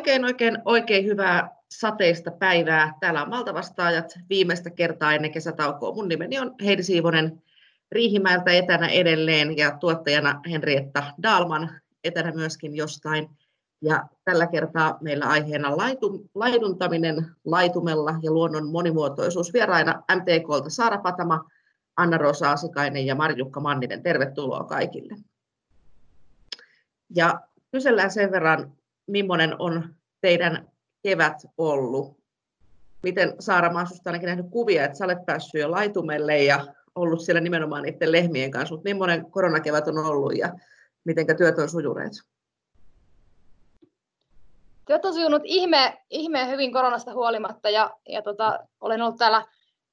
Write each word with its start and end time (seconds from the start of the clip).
Oikein, 0.00 0.24
oikein, 0.24 0.58
oikein 0.64 1.04
hyvää 1.04 1.56
sateista 1.70 2.30
päivää. 2.30 2.94
Täällä 3.00 3.22
on 3.22 3.30
Maltavastaajat 3.30 4.18
viimeistä 4.28 4.70
kertaa 4.70 5.14
ennen 5.14 5.32
kesätaukoa. 5.32 5.94
Mun 5.94 6.08
nimeni 6.08 6.38
on 6.38 6.54
Heidi 6.64 6.82
Siivonen 6.82 7.42
Riihimäeltä 7.92 8.50
etänä 8.50 8.88
edelleen 8.88 9.56
ja 9.56 9.70
tuottajana 9.70 10.40
Henrietta 10.50 11.02
Dalman 11.22 11.80
etänä 12.04 12.32
myöskin 12.32 12.76
jostain. 12.76 13.28
Ja 13.82 14.06
tällä 14.24 14.46
kertaa 14.46 14.98
meillä 15.00 15.26
aiheena 15.26 15.76
laitu, 15.76 16.30
laiduntaminen 16.34 17.26
laitumella 17.44 18.14
ja 18.22 18.32
luonnon 18.32 18.70
monimuotoisuus. 18.70 19.52
Vieraina 19.52 20.02
MTKlta 20.14 20.70
Saara 20.70 20.98
Patama, 20.98 21.44
Anna-Roosa 21.96 22.52
Asikainen 22.52 23.06
ja 23.06 23.14
Marjukka 23.14 23.60
Manninen. 23.60 24.02
Tervetuloa 24.02 24.64
kaikille. 24.64 25.14
Ja 27.14 27.40
kysellään 27.72 28.10
sen 28.10 28.30
verran, 28.30 28.79
millainen 29.10 29.56
on 29.58 29.94
teidän 30.20 30.68
kevät 31.02 31.36
ollut? 31.58 32.20
Miten 33.02 33.34
Saara, 33.38 33.72
mä 33.72 33.84
ainakin 34.04 34.26
nähnyt 34.26 34.46
kuvia, 34.50 34.84
että 34.84 34.98
sä 34.98 35.04
olet 35.04 35.26
päässyt 35.26 35.60
jo 35.60 35.70
laitumelle 35.70 36.38
ja 36.38 36.66
ollut 36.94 37.20
siellä 37.20 37.40
nimenomaan 37.40 37.82
niiden 37.82 38.12
lehmien 38.12 38.50
kanssa, 38.50 38.74
mutta 38.74 38.88
millainen 38.88 39.30
koronakevät 39.30 39.88
on 39.88 39.98
ollut 39.98 40.36
ja 40.36 40.52
miten 41.04 41.26
työt 41.36 41.58
on 41.58 41.68
sujuneet? 41.68 42.12
Työt 44.86 45.04
on 45.04 45.14
sujunut 45.14 45.42
ihme, 45.44 45.98
ihme 46.10 46.48
hyvin 46.48 46.72
koronasta 46.72 47.12
huolimatta 47.12 47.70
ja, 47.70 47.90
ja 48.08 48.22
tota, 48.22 48.58
olen 48.80 49.02
ollut 49.02 49.16
täällä 49.16 49.44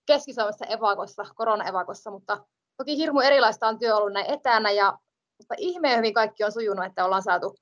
Keski-Suomessa 0.05 0.65
evakossa, 0.65 1.26
korona-evakossa, 1.35 2.12
mutta 2.12 2.45
toki 2.77 2.98
hirmu 2.98 3.20
erilaista 3.20 3.68
on 3.68 3.79
työ 3.79 3.95
ollut 3.95 4.13
näin 4.13 4.26
etänä 4.26 4.71
ja 4.71 4.98
mutta 5.38 5.55
ihmeen 5.57 5.98
hyvin 5.98 6.13
kaikki 6.13 6.43
on 6.43 6.51
sujunut, 6.51 6.85
että 6.85 7.05
ollaan 7.05 7.23
saatu 7.23 7.55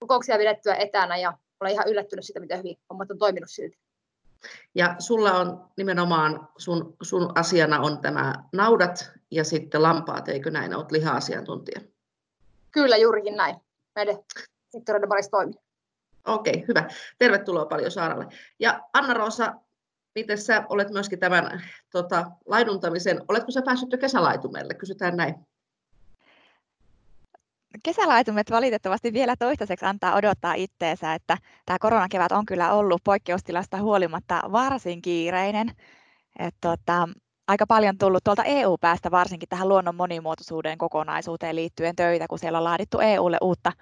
kokouksia 0.00 0.38
pidettyä 0.38 0.74
etänä 0.74 1.16
ja 1.16 1.32
olen 1.60 1.72
ihan 1.72 1.88
yllättynyt 1.88 2.24
siitä, 2.24 2.40
miten 2.40 2.58
hyvin 2.58 2.78
hommat 2.90 3.10
on 3.10 3.18
toiminut 3.18 3.50
silti. 3.50 3.78
Ja 4.74 4.96
sulla 4.98 5.38
on 5.38 5.64
nimenomaan, 5.76 6.48
sun, 6.58 6.96
sun 7.02 7.32
asiana 7.34 7.80
on 7.80 7.98
tämä 7.98 8.34
naudat 8.52 9.10
ja 9.30 9.44
sitten 9.44 9.82
lampaat, 9.82 10.28
eikö 10.28 10.50
näin? 10.50 10.74
Olet 10.76 10.90
liha-asiantuntija. 10.90 11.80
Kyllä, 12.70 12.96
juurikin 12.96 13.36
näin. 13.36 13.56
Näiden 13.94 14.18
sektoreiden 14.68 15.08
parissa 15.08 15.30
toimii. 15.30 15.60
Okei, 16.26 16.52
okay, 16.52 16.64
hyvä. 16.68 16.88
Tervetuloa 17.18 17.66
paljon 17.66 17.90
Saaralle. 17.90 18.26
Ja 18.58 18.80
Anna-Roosa, 18.92 19.54
miten 20.14 20.38
sä 20.38 20.64
olet 20.68 20.90
myöskin 20.90 21.18
tämän 21.18 21.62
tota, 21.90 22.30
laiduntamisen, 22.46 23.20
oletko 23.28 23.50
sä 23.50 23.62
päässyt 23.62 23.92
jo 23.92 23.98
kesälaitumelle? 23.98 24.74
Kysytään 24.74 25.16
näin 25.16 25.34
kesälaitumet 27.82 28.50
valitettavasti 28.50 29.12
vielä 29.12 29.34
toistaiseksi 29.38 29.86
antaa 29.86 30.14
odottaa 30.14 30.54
itteensä, 30.54 31.14
että 31.14 31.36
tämä 31.66 31.78
koronakevät 31.78 32.32
on 32.32 32.46
kyllä 32.46 32.72
ollut 32.72 33.04
poikkeustilasta 33.04 33.82
huolimatta 33.82 34.42
varsin 34.52 35.02
kiireinen. 35.02 35.72
Et 36.38 36.54
tota, 36.60 37.08
aika 37.48 37.66
paljon 37.66 37.98
tullut 37.98 38.24
tuolta 38.24 38.44
EU-päästä 38.44 39.10
varsinkin 39.10 39.48
tähän 39.48 39.68
luonnon 39.68 39.94
monimuotoisuuden 39.94 40.78
kokonaisuuteen 40.78 41.56
liittyen 41.56 41.96
töitä, 41.96 42.26
kun 42.28 42.38
siellä 42.38 42.58
on 42.58 42.64
laadittu 42.64 43.00
EUlle 43.00 43.38
uutta 43.42 43.72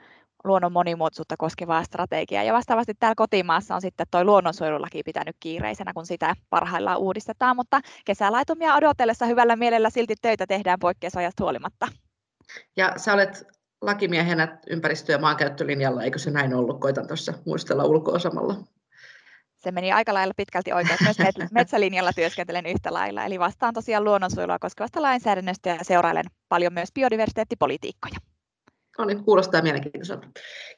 luonnon 0.44 0.72
monimuotoisuutta 0.72 1.36
koskevaa 1.36 1.84
strategiaa. 1.84 2.42
Ja 2.42 2.52
vastaavasti 2.52 2.94
täällä 2.94 3.14
kotimaassa 3.14 3.74
on 3.74 3.80
sitten 3.80 4.06
tuo 4.10 4.24
luonnonsuojelulaki 4.24 5.02
pitänyt 5.02 5.36
kiireisenä, 5.40 5.92
kun 5.92 6.06
sitä 6.06 6.34
parhaillaan 6.50 6.98
uudistetaan, 6.98 7.56
mutta 7.56 7.80
kesälaitumia 8.04 8.74
odotellessa 8.74 9.26
hyvällä 9.26 9.56
mielellä 9.56 9.90
silti 9.90 10.14
töitä 10.22 10.46
tehdään 10.46 10.78
poikkeusajasta 10.78 11.44
huolimatta. 11.44 11.88
Ja 12.76 12.92
sä 12.96 13.14
olet 13.14 13.55
lakimiehenä 13.82 14.58
ympäristö- 14.70 15.12
ja 15.12 15.18
maankäyttölinjalla, 15.18 16.02
eikö 16.02 16.18
se 16.18 16.30
näin 16.30 16.54
ollut? 16.54 16.80
Koitan 16.80 17.06
tuossa 17.06 17.34
muistella 17.46 17.84
ulkoa 17.84 18.18
samalla. 18.18 18.54
Se 19.56 19.70
meni 19.70 19.92
aika 19.92 20.14
lailla 20.14 20.34
pitkälti 20.36 20.72
oikein. 20.72 20.98
Myös 21.02 21.16
metsälinjalla 21.50 22.12
työskentelen 22.12 22.66
yhtä 22.66 22.92
lailla. 22.92 23.24
Eli 23.24 23.38
vastaan 23.38 23.74
tosiaan 23.74 24.04
luonnonsuojelua 24.04 24.58
koskevasta 24.58 25.02
lainsäädännöstä 25.02 25.68
ja 25.70 25.78
seurailen 25.82 26.24
paljon 26.48 26.72
myös 26.72 26.88
biodiversiteettipolitiikkoja. 26.94 28.16
No 28.98 29.04
niin, 29.04 29.24
kuulostaa 29.24 29.62
mielenkiintoiselta. 29.62 30.28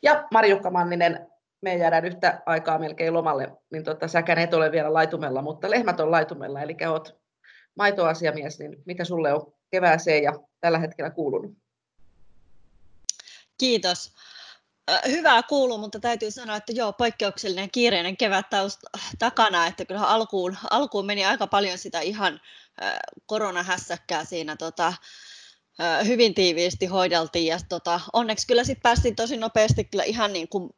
Ja 0.03 0.25
Marjukka 0.33 0.71
Manninen, 0.71 1.27
me 1.63 1.77
jäädään 1.77 2.05
yhtä 2.05 2.43
aikaa 2.47 2.79
melkein 2.79 3.15
lomalle, 3.15 3.53
niin 3.73 3.85
tota, 3.85 4.09
säkään 4.09 4.39
et 4.39 4.55
ole 4.55 4.73
vielä 4.73 4.93
laitumella, 4.93 5.43
mutta 5.43 5.71
lehmät 5.71 6.01
on 6.01 6.11
laitumella, 6.11 6.63
eli 6.63 6.77
olet 6.89 7.15
maitoasiamies, 7.77 8.59
niin 8.59 8.77
mitä 8.87 9.05
sulle 9.05 9.33
on 9.33 9.53
kevääseen 9.71 10.23
ja 10.23 10.33
tällä 10.61 10.79
hetkellä 10.79 11.11
kuulunut? 11.11 11.53
Kiitos. 13.59 14.13
Hyvää 15.09 15.43
kuuluu, 15.43 15.79
mutta 15.79 16.01
täytyy 16.01 16.31
sanoa, 16.31 16.57
että 16.57 16.73
joo, 16.73 16.93
poikkeuksellinen 16.93 17.71
kiireinen 17.71 18.17
kevät 18.17 18.51
taust 18.51 18.81
takana, 19.19 19.67
että 19.67 19.85
kyllähän 19.85 20.09
alkuun, 20.09 20.57
alkuun 20.71 21.07
meni 21.07 21.25
aika 21.25 21.47
paljon 21.47 21.79
sitä 21.79 22.01
ihan 22.01 22.41
koronahässäkkää 23.27 24.25
siinä 24.25 24.57
tota, 24.57 24.93
hyvin 26.07 26.35
tiiviisti 26.35 26.87
hoideltiin 26.87 27.47
ja 27.47 27.59
tota, 27.69 28.01
onneksi 28.13 28.47
kyllä 28.47 28.65
sitten 28.65 28.83
päästiin 28.83 29.17
tosi 29.17 29.37
nopeasti 29.37 29.85
kyllä 29.85 30.05
ihan 30.05 30.33
niin 30.33 30.49
kuin 30.49 30.71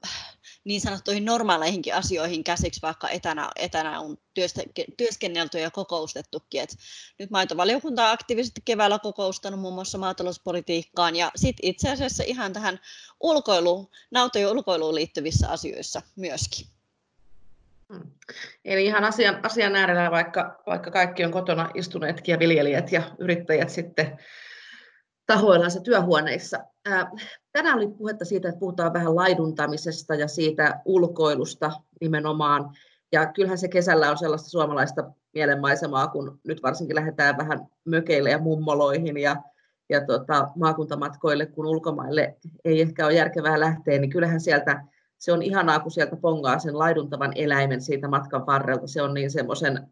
niin 0.65 0.81
sanottuihin 0.81 1.25
normaaleihinkin 1.25 1.95
asioihin 1.95 2.45
käsiksi, 2.45 2.83
vaikka 2.83 3.09
etänä, 3.09 3.51
etänä 3.57 4.01
on 4.01 4.19
työstä, 4.35 4.63
työskennelty 4.97 5.59
ja 5.59 5.71
kokoustettukin. 5.71 6.61
Et 6.61 6.77
nyt 7.19 7.31
maitovaliokunta 7.31 8.07
on 8.07 8.13
aktiivisesti 8.13 8.61
keväällä 8.65 8.99
kokoustanut 8.99 9.61
muun 9.61 9.75
muassa 9.75 9.99
maatalouspolitiikkaan 9.99 11.17
ja 11.17 11.31
sitten 11.37 11.71
itse 11.71 11.91
asiassa 11.91 12.25
ihan 12.27 12.53
tähän 12.53 12.81
ulkoiluun, 13.21 13.89
nautojen 14.11 14.51
ulkoiluun 14.51 14.95
liittyvissä 14.95 15.49
asioissa 15.49 16.03
myöskin. 16.17 16.67
Hmm. 17.93 18.11
Eli 18.65 18.85
ihan 18.85 19.05
asian, 19.05 19.41
asian 19.43 19.77
äärellä, 19.77 20.11
vaikka, 20.11 20.63
vaikka 20.67 20.91
kaikki 20.91 21.25
on 21.25 21.31
kotona 21.31 21.71
istuneetkin 21.75 22.33
ja 22.33 22.39
viljelijät 22.39 22.93
ja 22.93 23.03
yrittäjät 23.19 23.71
sitten 23.71 24.19
tahoillansa 25.31 25.81
työhuoneissa. 25.81 26.59
Tänään 27.53 27.77
oli 27.77 27.89
puhetta 27.89 28.25
siitä, 28.25 28.49
että 28.49 28.59
puhutaan 28.59 28.93
vähän 28.93 29.17
laiduntamisesta 29.17 30.15
ja 30.15 30.29
siitä 30.29 30.81
ulkoilusta 30.85 31.73
nimenomaan. 32.01 32.71
Ja 33.13 33.27
kyllähän 33.33 33.59
se 33.59 33.69
kesällä 33.69 34.11
on 34.11 34.19
sellaista 34.19 34.49
suomalaista 34.49 35.13
mielenmaisemaa, 35.35 36.09
kun 36.09 36.41
nyt 36.47 36.63
varsinkin 36.63 36.97
lähdetään 36.97 37.39
vähän 37.39 37.67
mökeille 37.85 38.31
ja 38.31 38.39
mummoloihin 38.39 39.17
ja, 39.17 39.37
ja 39.89 40.07
tota, 40.07 40.49
maakuntamatkoille, 40.57 41.47
kun 41.47 41.67
ulkomaille 41.67 42.37
ei 42.65 42.81
ehkä 42.81 43.07
ole 43.07 43.15
järkevää 43.15 43.61
lähteä, 43.61 43.99
niin 43.99 44.11
kyllähän 44.11 44.41
sieltä 44.41 44.85
se 45.19 45.33
on 45.33 45.43
ihanaa, 45.43 45.81
kun 45.81 45.91
sieltä 45.91 46.17
pongaa 46.17 46.59
sen 46.59 46.79
laiduntavan 46.79 47.33
eläimen 47.35 47.81
siitä 47.81 48.09
matkan 48.09 48.47
varrelta. 48.47 48.87
Se 48.87 49.03
on 49.03 49.15
niin 49.15 49.31
semmoisen 49.31 49.89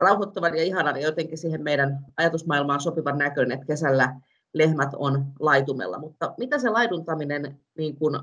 rauhoittavan 0.00 0.56
ja 0.56 0.62
ihanan 0.62 0.96
ja 0.96 1.02
jotenkin 1.02 1.38
siihen 1.38 1.62
meidän 1.62 1.98
ajatusmaailmaan 2.16 2.80
sopivan 2.80 3.18
näköinen, 3.18 3.54
että 3.54 3.66
kesällä 3.66 4.14
lehmät 4.52 4.90
on 4.96 5.26
laitumella. 5.40 5.98
Mutta 5.98 6.34
mitä 6.38 6.58
se 6.58 6.70
laiduntaminen, 6.70 7.60
niin 7.78 7.96
kuin, 7.96 8.20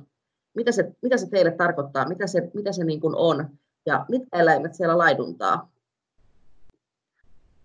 mitä, 0.54 0.72
se, 0.72 0.92
mitä 1.02 1.18
se 1.18 1.30
teille 1.30 1.52
tarkoittaa, 1.52 2.08
mitä 2.08 2.28
se, 2.28 2.52
mitä 2.54 2.72
se 2.72 2.84
niin 2.84 3.02
kuin 3.02 3.16
on 3.16 3.50
ja 3.86 4.06
mitkä 4.10 4.38
eläimet 4.38 4.76
siellä 4.76 4.98
laiduntaa? 4.98 5.70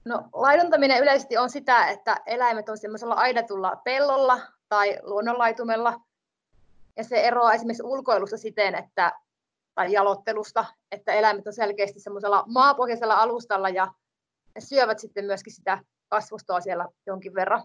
No, 0.04 0.28
laiduntaminen 0.32 1.02
yleisesti 1.02 1.38
on 1.38 1.50
sitä, 1.50 1.86
että 1.86 2.16
eläimet 2.26 2.68
on 2.68 2.78
semmoisella 2.78 3.14
aidatulla 3.14 3.80
pellolla 3.84 4.40
tai 4.68 4.98
luonnonlaitumella. 5.02 6.00
Ja 6.96 7.04
se 7.04 7.20
eroaa 7.20 7.54
esimerkiksi 7.54 7.82
ulkoilusta 7.82 8.36
siten, 8.36 8.74
että, 8.74 9.12
tai 9.74 9.92
jalottelusta, 9.92 10.64
että 10.92 11.12
eläimet 11.12 11.46
on 11.46 11.52
selkeästi 11.52 12.00
semmoisella 12.00 12.44
maapohjaisella 12.46 13.14
alustalla 13.14 13.68
ja 13.68 13.92
ne 14.54 14.60
syövät 14.60 14.98
sitten 14.98 15.24
myöskin 15.24 15.52
sitä 15.52 15.78
kasvustoa 16.08 16.60
siellä 16.60 16.88
jonkin 17.06 17.34
verran. 17.34 17.62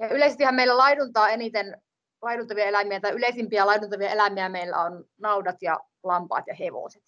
Ja 0.00 0.08
yleisestihän 0.08 0.54
meillä 0.54 0.76
laiduntaa 0.76 1.28
eniten 1.28 1.82
laiduntavia 2.22 2.64
eläimiä, 2.64 3.00
tai 3.00 3.12
yleisimpiä 3.12 3.66
laiduntavia 3.66 4.10
eläimiä 4.10 4.48
meillä 4.48 4.78
on 4.78 5.04
naudat 5.20 5.56
ja 5.62 5.80
lampaat 6.02 6.46
ja 6.46 6.54
hevoset. 6.54 7.02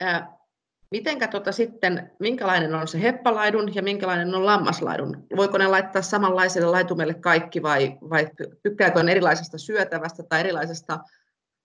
Ää, 0.00 0.36
mitenkä 0.90 1.28
tota 1.28 1.52
sitten, 1.52 2.12
minkälainen 2.18 2.74
on 2.74 2.88
se 2.88 3.02
heppalaidun 3.02 3.74
ja 3.74 3.82
minkälainen 3.82 4.34
on 4.34 4.46
lammaslaidun? 4.46 5.26
Voiko 5.36 5.58
ne 5.58 5.66
laittaa 5.66 6.02
samanlaiselle 6.02 6.68
laitumelle 6.68 7.14
kaikki 7.14 7.62
vai, 7.62 7.98
vai 8.10 8.28
tykkääkö 8.62 9.02
ne 9.02 9.12
erilaisesta 9.12 9.58
syötävästä 9.58 10.22
tai 10.22 10.40
erilaisesta 10.40 10.98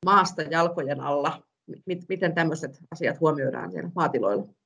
maasta 0.05 0.41
jalkojen 0.41 1.01
alla? 1.01 1.43
Miten 2.09 2.35
tämmöiset 2.35 2.79
asiat 2.91 3.19
huomioidaan 3.19 3.71
siellä 3.71 3.89
maatiloilla? 3.95 4.58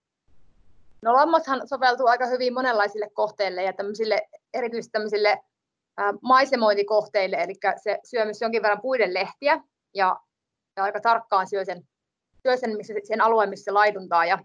No 1.03 1.13
lammashan 1.13 1.67
soveltuu 1.67 2.07
aika 2.07 2.25
hyvin 2.25 2.53
monenlaisille 2.53 3.09
kohteille 3.13 3.63
ja 3.63 3.73
tämmöisille, 3.73 4.21
erityisesti 4.53 4.91
tämmöisille 4.91 5.43
ää, 5.97 6.13
maisemointikohteille, 6.21 7.35
eli 7.35 7.53
se 7.83 7.99
syö 8.03 8.25
myös 8.25 8.41
jonkin 8.41 8.61
verran 8.61 8.81
puiden 8.81 9.13
lehtiä 9.13 9.63
ja, 9.93 10.19
ja 10.77 10.83
aika 10.83 11.01
tarkkaan 11.01 11.47
syö 11.47 11.65
sen, 11.65 11.83
syö 12.43 12.57
sen, 12.57 12.77
missä, 12.77 12.93
sen 13.03 13.21
alueen, 13.21 13.49
missä 13.49 13.63
se 13.63 13.71
laiduntaa. 13.71 14.25
Ja 14.25 14.39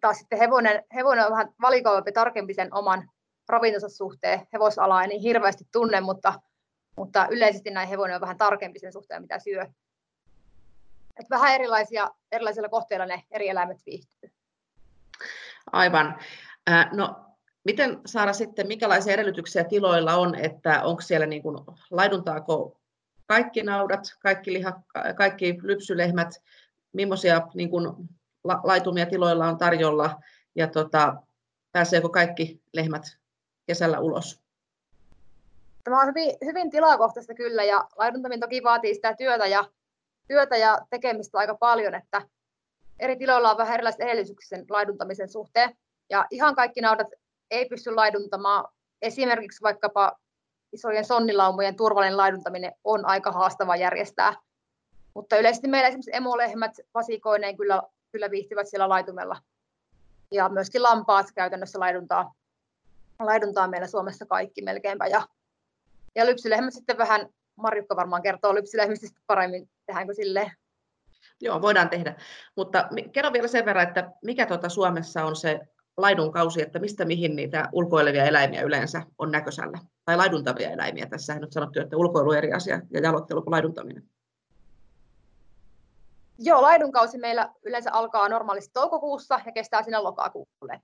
taas 0.00 0.18
sitten 0.18 0.38
hevonen, 0.38 0.84
hevonen 0.94 1.24
on 1.24 1.30
vähän 1.30 1.54
valikoivampi 1.60 2.12
tarkempi 2.12 2.54
sen 2.54 2.74
oman 2.74 3.10
ravintonsa 3.48 3.88
suhteen. 3.88 4.46
Hevosalaa 4.52 5.02
ei 5.02 5.08
niin 5.08 5.22
hirveästi 5.22 5.64
tunne, 5.72 6.00
mutta 6.00 6.34
mutta 6.96 7.26
yleisesti 7.30 7.70
näin 7.70 7.88
hevonen 7.88 8.14
on 8.14 8.20
vähän 8.20 8.38
tarkempi 8.38 8.78
sen 8.78 8.92
suhteen, 8.92 9.22
mitä 9.22 9.38
syö. 9.38 9.62
Et 11.16 11.30
vähän 11.30 11.54
erilaisia, 11.54 12.10
erilaisilla 12.32 12.68
kohteilla 12.68 13.06
ne 13.06 13.24
eri 13.30 13.48
eläimet 13.48 13.78
viihtyy. 13.86 14.30
Aivan. 15.72 16.18
No, 16.92 17.24
miten 17.64 18.00
saada 18.06 18.32
sitten, 18.32 18.66
minkälaisia 18.66 19.14
edellytyksiä 19.14 19.64
tiloilla 19.64 20.14
on, 20.14 20.34
että 20.34 20.82
onko 20.82 21.00
siellä 21.00 21.26
niin 21.26 21.42
kuin, 21.42 21.58
laiduntaako 21.90 22.80
kaikki 23.26 23.62
naudat, 23.62 24.00
kaikki, 24.18 24.52
liha, 24.52 24.80
kaikki 25.16 25.58
lypsylehmät, 25.62 26.42
millaisia 26.92 27.48
niin 27.54 27.70
kuin, 27.70 28.08
laitumia 28.44 29.06
tiloilla 29.06 29.48
on 29.48 29.58
tarjolla 29.58 30.20
ja 30.54 30.66
tota, 30.68 31.14
pääseekö 31.72 32.08
kaikki 32.08 32.62
lehmät 32.72 33.02
kesällä 33.66 34.00
ulos? 34.00 34.42
Tämä 35.84 36.00
on 36.00 36.08
hyvin, 36.08 36.36
hyvin 36.44 36.70
tilakohtaista 36.70 37.34
kyllä 37.34 37.64
ja 37.64 37.88
laiduntaminen 37.96 38.40
toki 38.40 38.62
vaatii 38.62 38.94
sitä 38.94 39.14
työtä 39.14 39.46
ja, 39.46 39.64
työtä 40.28 40.56
ja 40.56 40.78
tekemistä 40.90 41.38
aika 41.38 41.54
paljon, 41.54 41.94
että 41.94 42.22
eri 43.00 43.16
tiloilla 43.16 43.50
on 43.50 43.56
vähän 43.56 43.74
erilaiset 43.74 44.00
edellytykset 44.00 44.48
sen 44.48 44.64
laiduntamisen 44.70 45.28
suhteen. 45.28 45.76
Ja 46.10 46.26
ihan 46.30 46.54
kaikki 46.54 46.80
naudat 46.80 47.06
ei 47.50 47.66
pysty 47.66 47.94
laiduntamaan. 47.94 48.64
Esimerkiksi 49.02 49.62
vaikkapa 49.62 50.18
isojen 50.72 51.04
sonnilaumojen 51.04 51.76
turvallinen 51.76 52.16
laiduntaminen 52.16 52.72
on 52.84 53.06
aika 53.06 53.32
haastava 53.32 53.76
järjestää. 53.76 54.34
Mutta 55.14 55.36
yleisesti 55.36 55.68
meillä 55.68 55.88
esimerkiksi 55.88 56.16
emolehmät 56.16 56.72
vasikoineen 56.94 57.56
kyllä, 57.56 57.82
kyllä 58.12 58.30
viihtyvät 58.30 58.68
siellä 58.68 58.88
laitumella. 58.88 59.36
Ja 60.30 60.48
myöskin 60.48 60.82
lampaat 60.82 61.26
käytännössä 61.34 61.80
laiduntaa, 61.80 62.34
laiduntaa 63.18 63.68
meillä 63.68 63.86
Suomessa 63.86 64.26
kaikki 64.26 64.62
melkeinpä. 64.62 65.06
Ja, 65.06 65.28
ja 66.14 66.26
lypsylehmät 66.26 66.74
sitten 66.74 66.98
vähän, 66.98 67.28
Marjukka 67.56 67.96
varmaan 67.96 68.22
kertoo 68.22 68.54
lypsylehmistä 68.54 69.20
paremmin, 69.26 69.70
tehdäänkö 69.86 70.14
silleen? 70.14 70.52
Joo, 71.42 71.62
voidaan 71.62 71.90
tehdä. 71.90 72.14
Mutta 72.56 72.88
kerro 73.12 73.32
vielä 73.32 73.48
sen 73.48 73.64
verran, 73.64 73.88
että 73.88 74.12
mikä 74.24 74.46
tuota 74.46 74.68
Suomessa 74.68 75.24
on 75.24 75.36
se 75.36 75.60
laidunkausi, 75.96 76.62
että 76.62 76.78
mistä 76.78 77.04
mihin 77.04 77.36
niitä 77.36 77.68
ulkoilevia 77.72 78.24
eläimiä 78.24 78.62
yleensä 78.62 79.02
on 79.18 79.30
näköisellä. 79.30 79.78
Tai 80.04 80.16
laiduntavia 80.16 80.70
eläimiä. 80.70 81.06
Tässä 81.06 81.34
on 81.34 81.46
sanottu, 81.50 81.80
että 81.80 81.96
ulkoilu 81.96 82.30
on 82.30 82.36
eri 82.36 82.52
asia 82.52 82.80
ja 82.90 83.00
jalottelu 83.00 83.42
kuin 83.42 83.52
laiduntaminen. 83.52 84.02
Joo, 86.38 86.62
laidunkausi 86.62 87.18
meillä 87.18 87.52
yleensä 87.62 87.92
alkaa 87.92 88.28
normaalisti 88.28 88.72
toukokuussa 88.72 89.40
ja 89.46 89.52
kestää 89.52 89.82
sinne 89.82 89.98
lokakuulle. 89.98 90.80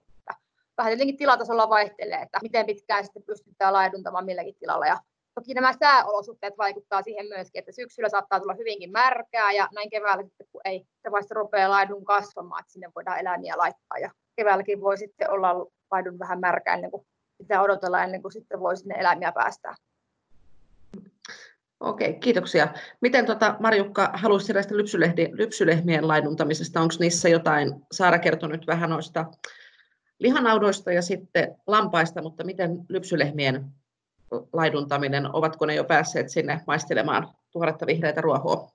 Vähän 0.78 0.90
tietenkin 0.90 1.16
tilatasolla 1.16 1.69
vaihtelee, 1.69 2.22
että 2.22 2.38
miten 2.43 2.66
pitkään 2.66 3.04
sitten 3.04 3.22
pystytään 3.22 3.72
laiduntamaan 3.72 4.25
milläkin 4.25 4.54
tilalla. 4.54 4.87
Ja 4.87 4.99
toki 5.38 5.55
nämä 5.55 5.73
sääolosuhteet 5.81 6.58
vaikuttaa 6.58 7.02
siihen 7.02 7.26
myöskin, 7.26 7.58
että 7.58 7.73
syksyllä 7.73 8.08
saattaa 8.08 8.40
tulla 8.40 8.55
hyvinkin 8.55 8.93
märkää 8.93 9.52
ja 9.52 9.69
näin 9.75 9.90
keväällä 9.90 10.23
sitten, 10.23 10.46
kun 10.52 10.61
ei 10.64 10.87
se 11.02 11.11
vasta 11.11 11.35
rupeaa 11.35 11.70
laidun 11.70 12.05
kasvamaan, 12.05 12.61
että 12.61 12.73
sinne 12.73 12.90
voidaan 12.94 13.19
eläimiä 13.19 13.58
laittaa. 13.58 13.99
Ja 13.99 14.11
keväälläkin 14.37 14.81
voi 14.81 14.99
sitten 14.99 15.31
olla 15.31 15.67
laidun 15.90 16.19
vähän 16.19 16.40
märkä 16.40 16.75
ennen 16.75 16.90
kuin 16.90 17.06
pitää 17.38 17.62
odotella 17.62 18.05
ennen 18.05 18.23
kuin 18.23 18.32
sitten 18.32 18.61
voi 18.61 18.76
sinne 18.76 18.94
eläimiä 18.99 19.32
päästää. 19.32 19.75
Okei, 21.81 22.14
kiitoksia. 22.14 22.69
Miten 23.00 23.26
tuota, 23.26 23.56
Marjukka 23.61 24.11
haluaisi 24.14 24.52
näistä 24.52 24.75
lypsylehmien 25.32 26.08
laiduntamisesta? 26.08 26.81
Onko 26.81 26.94
niissä 27.00 27.29
jotain, 27.29 27.75
Saara 27.93 28.19
kertoi 28.19 28.49
nyt 28.49 28.67
vähän 28.67 28.90
noista 28.90 29.26
lihanaudoista 30.19 30.93
ja 30.93 31.02
sitten 31.02 31.56
lampaista, 31.67 32.23
mutta 32.23 32.44
miten 32.44 32.85
lypsylehmien 32.88 33.64
laiduntaminen, 34.52 35.34
ovatko 35.34 35.66
ne 35.66 35.75
jo 35.75 35.84
päässeet 35.84 36.30
sinne 36.30 36.60
maistelemaan 36.66 37.34
tuoretta 37.50 37.86
vihreitä 37.86 38.20
ruohoa? 38.20 38.70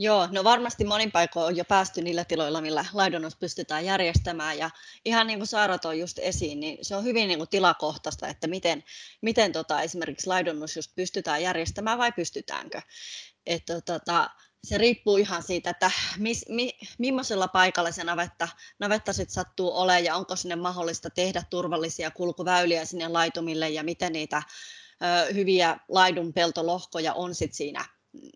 Joo, 0.00 0.28
no 0.32 0.44
varmasti 0.44 0.84
monin 0.84 1.12
paikoin 1.12 1.46
on 1.46 1.56
jo 1.56 1.64
päästy 1.64 2.02
niillä 2.02 2.24
tiloilla, 2.24 2.60
millä 2.60 2.84
laidunnos 2.92 3.36
pystytään 3.36 3.84
järjestämään. 3.84 4.58
Ja 4.58 4.70
ihan 5.04 5.26
niin 5.26 5.38
kuin 5.38 5.46
Saara 5.46 5.78
toi 5.78 6.00
just 6.00 6.18
esiin, 6.18 6.60
niin 6.60 6.78
se 6.82 6.96
on 6.96 7.04
hyvin 7.04 7.28
niin 7.28 7.38
kuin 7.38 7.48
tilakohtaista, 7.48 8.28
että 8.28 8.46
miten, 8.46 8.84
miten 9.20 9.52
tota, 9.52 9.82
esimerkiksi 9.82 10.26
laidunnos 10.26 10.76
just 10.76 10.94
pystytään 10.94 11.42
järjestämään 11.42 11.98
vai 11.98 12.12
pystytäänkö. 12.12 12.80
Että 13.46 13.80
tota, 13.80 14.30
se 14.64 14.78
riippuu 14.78 15.16
ihan 15.16 15.42
siitä, 15.42 15.70
että 15.70 15.90
mis, 16.18 16.44
mi, 16.48 16.78
millaisella 16.98 17.48
paikalla 17.48 17.92
se 17.92 18.04
navetta, 18.04 18.48
navetta 18.78 19.12
sit 19.12 19.30
sattuu 19.30 19.76
olemaan 19.76 20.04
ja 20.04 20.16
onko 20.16 20.36
sinne 20.36 20.56
mahdollista 20.56 21.10
tehdä 21.10 21.42
turvallisia 21.50 22.10
kulkuväyliä 22.10 22.84
sinne 22.84 23.08
laitumille 23.08 23.68
ja 23.68 23.82
miten 23.82 24.12
niitä 24.12 24.42
ö, 25.02 25.32
hyviä 25.34 25.78
laidunpeltolohkoja 25.88 27.14
on 27.14 27.34
sit 27.34 27.54
siinä 27.54 27.84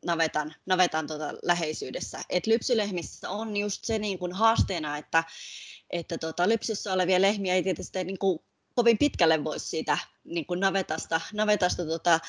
navetan, 0.06 0.54
navetan 0.66 1.06
tota 1.06 1.34
läheisyydessä. 1.42 2.20
Et 2.30 2.46
lypsylehmissä 2.46 3.30
on 3.30 3.56
just 3.56 3.84
se 3.84 3.98
niin 3.98 4.18
kuin 4.18 4.32
haasteena, 4.32 4.98
että, 4.98 5.24
että 5.90 6.18
tota, 6.18 6.48
lypsyssä 6.48 6.92
olevia 6.92 7.20
lehmiä 7.20 7.54
ei 7.54 7.62
tietysti 7.62 8.04
niin 8.04 8.18
kuin 8.18 8.38
kovin 8.74 8.98
pitkälle 8.98 9.44
voisi 9.44 9.66
siitä 9.66 9.98
niin 10.24 10.46
kuin 10.46 10.60
navetasta, 10.60 11.20
navetasta 11.32 11.86
tota, 11.86 12.20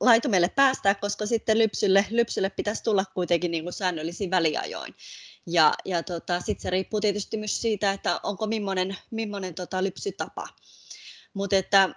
laitumelle 0.00 0.48
päästää, 0.48 0.94
koska 0.94 1.26
sitten 1.26 1.58
lypsylle, 1.58 2.06
lypsylle 2.10 2.50
pitäisi 2.50 2.82
tulla 2.82 3.04
kuitenkin 3.14 3.50
niin 3.50 3.62
kuin 3.62 3.72
säännöllisin 3.72 4.30
väliajoin. 4.30 4.94
Ja, 5.46 5.74
ja 5.84 6.02
tota, 6.02 6.40
sitten 6.40 6.62
se 6.62 6.70
riippuu 6.70 7.00
tietysti 7.00 7.36
myös 7.36 7.60
siitä, 7.60 7.92
että 7.92 8.20
onko 8.22 8.46
millainen, 8.46 8.96
millainen 9.10 9.54
tota, 9.54 9.84
lypsytapa. 9.84 10.48
Mutta 11.34 11.56
että 11.56 11.94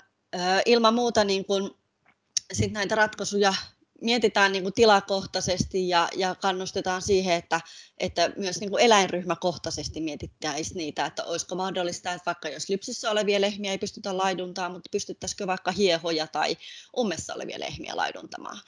ilman 0.66 0.94
muuta 0.94 1.24
niin 1.24 1.46
kun, 1.46 1.78
sit 2.54 2.72
näitä 2.72 2.96
ratkaisuja 2.96 3.54
mietitään 4.02 4.52
niin 4.52 4.64
kuin 4.64 4.74
tilakohtaisesti 4.74 5.90
ja, 5.90 6.10
ja 6.16 6.36
kannustetaan 6.36 7.02
siihen, 7.02 7.36
että, 7.36 7.62
että 7.98 8.32
myös 8.38 8.60
niin 8.60 8.70
kuin 8.70 8.84
eläinryhmäkohtaisesti 8.84 10.02
mietittäisiin 10.02 10.78
niitä, 10.78 11.06
että 11.06 11.24
olisiko 11.24 11.56
mahdollista, 11.56 12.12
että 12.12 12.26
vaikka 12.26 12.50
jos 12.50 12.70
lypsissä 12.70 13.12
olevia 13.12 13.42
lehmiä 13.42 13.72
ei 13.72 13.78
pystytä 13.78 14.18
laiduntamaan, 14.18 14.72
mutta 14.72 14.90
pystyttäisikö 14.92 15.48
vaikka 15.48 15.72
hiehoja 15.72 16.28
tai 16.28 16.58
ummessa 16.98 17.34
olevia 17.34 17.60
lehmiä 17.60 17.96
laiduntamaan. 17.96 18.60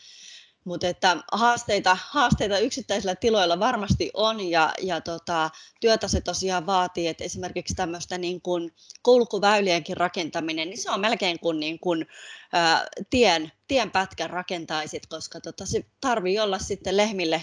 Mutta 0.63 0.88
että 0.88 1.18
haasteita, 1.31 1.98
haasteita 2.10 2.60
yksittäisillä 2.60 3.16
tiloilla 3.16 3.60
varmasti 3.60 4.12
on 4.13 4.50
ja, 4.50 4.74
ja 4.81 5.02
tota, 5.02 5.50
työtä 5.80 6.08
se 6.08 6.22
tosiaan 6.22 6.66
vaatii, 6.66 7.07
että 7.07 7.24
esimerkiksi 7.24 7.76
tämmöistä 7.76 8.18
niin 8.18 8.42
kuin 8.42 8.74
kulkuväylienkin 9.04 9.97
rakentaminen, 9.97 10.69
niin 10.69 10.78
se 10.78 10.92
on 10.92 11.00
melkein 11.00 11.40
kuin, 11.40 11.59
niin 11.59 11.80
kuin 11.80 12.06
ää, 12.54 12.88
tien, 13.09 13.52
tienpätkän 13.68 14.30
rakentaisit, 14.30 15.06
koska 15.06 15.42
tota, 15.42 15.66
se 15.66 15.85
tarvii 16.02 16.40
olla 16.40 16.59
sitten 16.59 16.97
lehmille 16.97 17.42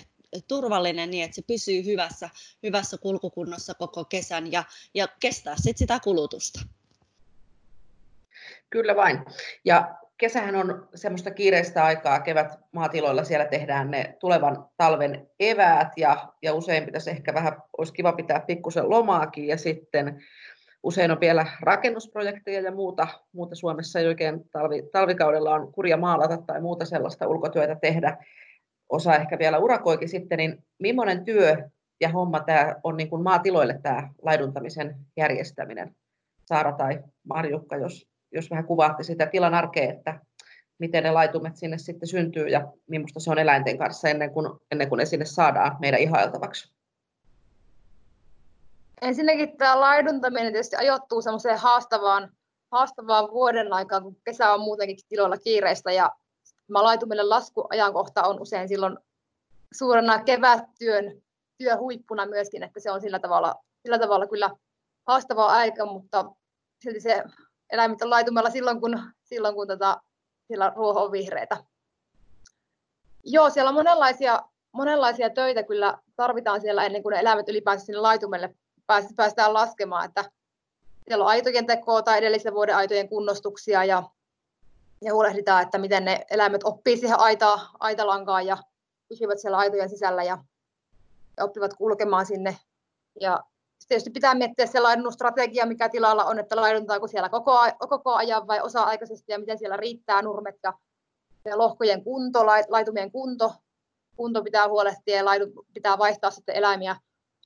turvallinen 0.49 1.11
niin, 1.11 1.25
että 1.25 1.35
se 1.35 1.43
pysyy 1.43 1.85
hyvässä, 1.85 2.31
hyvässä 2.63 2.99
kulkukunnossa 2.99 3.75
koko 3.75 4.05
kesän 4.05 4.53
ja, 4.53 4.65
ja 4.95 5.09
kestää 5.21 5.57
sitten 5.57 5.79
sitä 5.79 6.01
kulutusta. 6.01 6.61
Kyllä 8.71 8.97
vain. 8.97 9.25
Ja 9.65 9.98
kesähän 10.19 10.57
on 10.57 10.89
semmoista 10.95 11.31
kiireistä 11.31 11.85
aikaa, 11.85 12.21
kevät 12.21 12.59
maatiloilla 12.73 13.25
siellä 13.25 13.47
tehdään 13.47 13.91
ne 13.91 14.17
tulevan 14.21 14.67
talven 14.77 15.29
eväät 15.41 15.89
ja, 15.97 16.33
ja 16.43 16.55
usein 16.55 16.85
pitäisi 16.85 17.11
ehkä 17.11 17.35
vähän, 17.35 17.63
olisi 17.79 17.93
kiva 17.93 18.13
pitää 18.13 18.41
pikkusen 18.41 18.91
lomaakin 18.91 19.47
ja 19.47 19.57
sitten 19.57 20.23
usein 20.83 21.11
on 21.11 21.21
vielä 21.21 21.47
rakennusprojekteja 21.61 22.61
ja 22.61 22.73
muuta, 22.73 23.07
muuta 23.33 23.55
Suomessa 23.55 23.99
ei 23.99 24.07
oikein 24.07 24.51
talvi, 24.51 24.83
talvikaudella 24.93 25.55
on 25.55 25.73
kurja 25.73 25.97
maalata 25.97 26.37
tai 26.37 26.61
muuta 26.61 26.85
sellaista 26.85 27.29
ulkotyötä 27.29 27.77
tehdä. 27.81 28.17
Osa 28.89 29.17
ehkä 29.17 29.39
vielä 29.39 29.59
urakoikin 29.59 30.09
sitten, 30.09 30.39
niin 30.39 30.65
millainen 30.79 31.25
työ 31.25 31.57
ja 32.01 32.09
homma 32.09 32.41
tämä 32.41 32.75
on 32.85 32.97
niin 32.97 33.11
kuin 33.11 33.23
maatiloille 33.23 33.81
tämä 33.83 34.09
laiduntamisen 34.23 34.97
järjestäminen? 35.17 35.95
Saara 36.45 36.73
tai 36.73 37.03
Marjukka, 37.25 37.77
jos 37.77 38.09
jos 38.33 38.51
vähän 38.51 38.67
kuvaatte 38.67 39.03
sitä 39.03 39.27
tilan 39.27 39.55
arkea, 39.55 39.91
että 39.91 40.21
miten 40.79 41.03
ne 41.03 41.11
laitumet 41.11 41.57
sinne 41.57 41.79
sitten 41.79 42.09
syntyy 42.09 42.49
ja 42.49 42.73
millaista 42.87 43.21
se 43.21 43.31
on 43.31 43.39
eläinten 43.39 43.79
kanssa 43.79 44.09
ennen 44.09 44.31
kuin, 44.31 44.51
ennen 44.71 44.89
kuin 44.89 44.99
ne 44.99 45.05
sinne 45.05 45.25
saadaan 45.25 45.77
meidän 45.81 46.01
ihailtavaksi. 46.01 46.73
Ensinnäkin 49.01 49.57
tämä 49.57 49.81
laiduntaminen 49.81 50.53
tietysti 50.53 50.77
ajoittuu 50.77 51.23
semmoiseen 51.23 51.59
haastavaan, 51.59 52.33
haastavaan 52.73 53.31
vuoden 53.31 53.73
aikaan, 53.73 54.03
kun 54.03 54.17
kesä 54.25 54.53
on 54.53 54.61
muutenkin 54.61 54.99
tiloilla 55.09 55.37
kiireistä 55.37 55.93
ja 55.93 56.13
mä 56.69 56.83
laitumille 56.83 57.23
laskuajankohta 57.23 58.23
on 58.23 58.41
usein 58.41 58.69
silloin 58.69 58.99
suurena 59.73 60.25
kevättyön 60.25 61.23
työhuippuna 61.59 62.27
myöskin, 62.27 62.63
että 62.63 62.81
se 62.81 62.91
on 62.91 63.01
sillä 63.01 63.19
tavalla, 63.19 63.55
sillä 63.83 63.99
tavalla 63.99 64.27
kyllä 64.27 64.51
haastava 65.07 65.47
aika, 65.47 65.87
mutta 65.87 66.25
silti 66.83 67.01
se 67.01 67.25
eläimet 67.71 68.03
on 68.03 68.11
laitumella 68.11 68.51
silloin, 68.51 68.81
kun, 68.81 69.03
silloin, 69.23 69.55
kun 69.55 69.67
tota, 69.67 70.01
siellä 70.47 70.73
ruoho 70.77 71.05
on 71.05 71.13
vihreitä. 71.13 71.57
Joo, 73.25 73.51
siellä 73.51 73.69
on 73.69 73.75
monenlaisia, 73.75 74.43
monenlaisia 74.73 75.31
töitä 75.31 75.63
kyllä 75.63 75.99
tarvitaan 76.17 76.61
siellä 76.61 76.85
ennen 76.85 77.03
kuin 77.03 77.13
ne 77.13 77.21
eläimet 77.21 77.49
ylipäänsä 77.49 77.87
sinne 77.87 78.01
laitumelle 78.01 78.55
päästään 79.17 79.55
laskemaan. 79.55 80.05
Että 80.05 80.25
siellä 81.05 81.25
on 81.25 81.31
aitojen 81.31 81.67
tekoa 81.67 82.03
tai 82.03 82.19
edellisen 82.19 82.55
vuoden 82.55 82.77
aitojen 82.77 83.09
kunnostuksia 83.09 83.85
ja 83.85 84.03
ja 85.05 85.15
huolehditaan, 85.15 85.63
että 85.63 85.79
miten 85.79 86.05
ne 86.05 86.27
eläimet 86.31 86.65
oppii 86.65 86.97
siihen 86.97 87.19
aita, 87.19 87.61
aitalankaan 87.79 88.47
ja 88.47 88.59
pysyvät 89.09 89.39
siellä 89.39 89.59
aitojen 89.59 89.89
sisällä 89.89 90.25
ja, 90.25 90.39
ja 91.37 91.45
oppivat 91.45 91.75
kulkemaan 91.75 92.27
sinne. 92.27 92.57
Ja 93.21 93.45
tietysti 93.89 94.11
pitää 94.11 94.35
miettiä 94.35 94.67
se 94.67 94.81
laidunnustrategia, 94.81 95.67
mikä 95.67 95.89
tilalla 95.89 96.25
on, 96.25 96.39
että 96.39 96.57
laiduntaako 96.57 97.07
siellä 97.07 97.29
koko, 97.29 97.59
koko 97.79 98.15
ajan 98.15 98.47
vai 98.47 98.61
osa-aikaisesti 98.61 99.33
ja 99.33 99.39
miten 99.39 99.59
siellä 99.59 99.77
riittää 99.77 100.23
nurmet 100.23 100.57
ja 100.63 100.73
lohkojen 101.55 102.05
kunto, 102.05 102.47
laitumien 102.47 103.13
kunto. 103.13 103.53
Kunto 104.17 104.43
pitää 104.43 104.69
huolehtia 104.69 105.17
ja 105.17 105.25
laidun 105.25 105.53
pitää 105.75 105.99
vaihtaa 105.99 106.31
sitten 106.31 106.55
eläimiä 106.57 106.97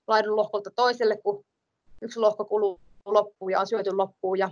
laidun 0.06 0.36
lohkolta 0.36 0.70
toiselle, 0.70 1.16
kun 1.16 1.44
yksi 2.02 2.20
lohko 2.20 2.44
kuluu 2.44 2.80
loppuun 3.04 3.52
ja 3.52 3.60
on 3.60 3.66
syöty 3.66 3.92
loppuun. 3.92 4.38
Ja 4.38 4.50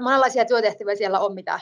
monenlaisia 0.00 0.44
työtehtäviä 0.44 0.96
siellä 0.96 1.20
on, 1.20 1.34
mitä, 1.34 1.60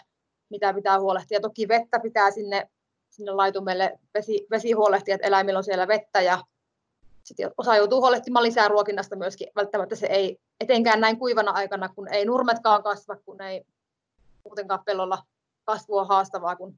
mitä 0.51 0.75
pitää 0.75 1.01
huolehtia. 1.01 1.41
Toki 1.41 1.69
vettä 1.69 2.01
pitää 2.01 2.31
sinne, 2.31 2.69
sinne 3.11 3.33
laitumelle, 3.33 3.99
vesi, 4.15 4.47
vesi 4.51 4.73
huolehtia, 4.73 5.15
että 5.15 5.27
eläimillä 5.27 5.59
on 5.59 5.65
siellä 5.65 5.89
vettä 5.89 6.21
ja 6.21 6.39
sitten 7.25 7.51
osa 7.59 7.77
joutuu 7.77 8.01
huolehtimaan 8.01 8.43
lisää 8.43 8.69
ruokinnasta 8.69 9.17
myöskin. 9.17 9.49
Välttämättä 9.57 9.97
se 9.97 10.07
ei 10.07 10.39
etenkään 10.61 11.01
näin 11.01 11.19
kuivana 11.19 11.51
aikana, 11.51 11.89
kun 11.89 12.09
ei 12.09 12.25
nurmetkaan 12.25 12.83
kasva, 12.83 13.17
kun 13.17 13.43
ei 13.43 13.65
muutenkaan 14.45 14.85
pellolla 14.85 15.23
kasvu 15.65 15.97
on 15.97 16.09
haastavaa, 16.09 16.57
kun 16.57 16.77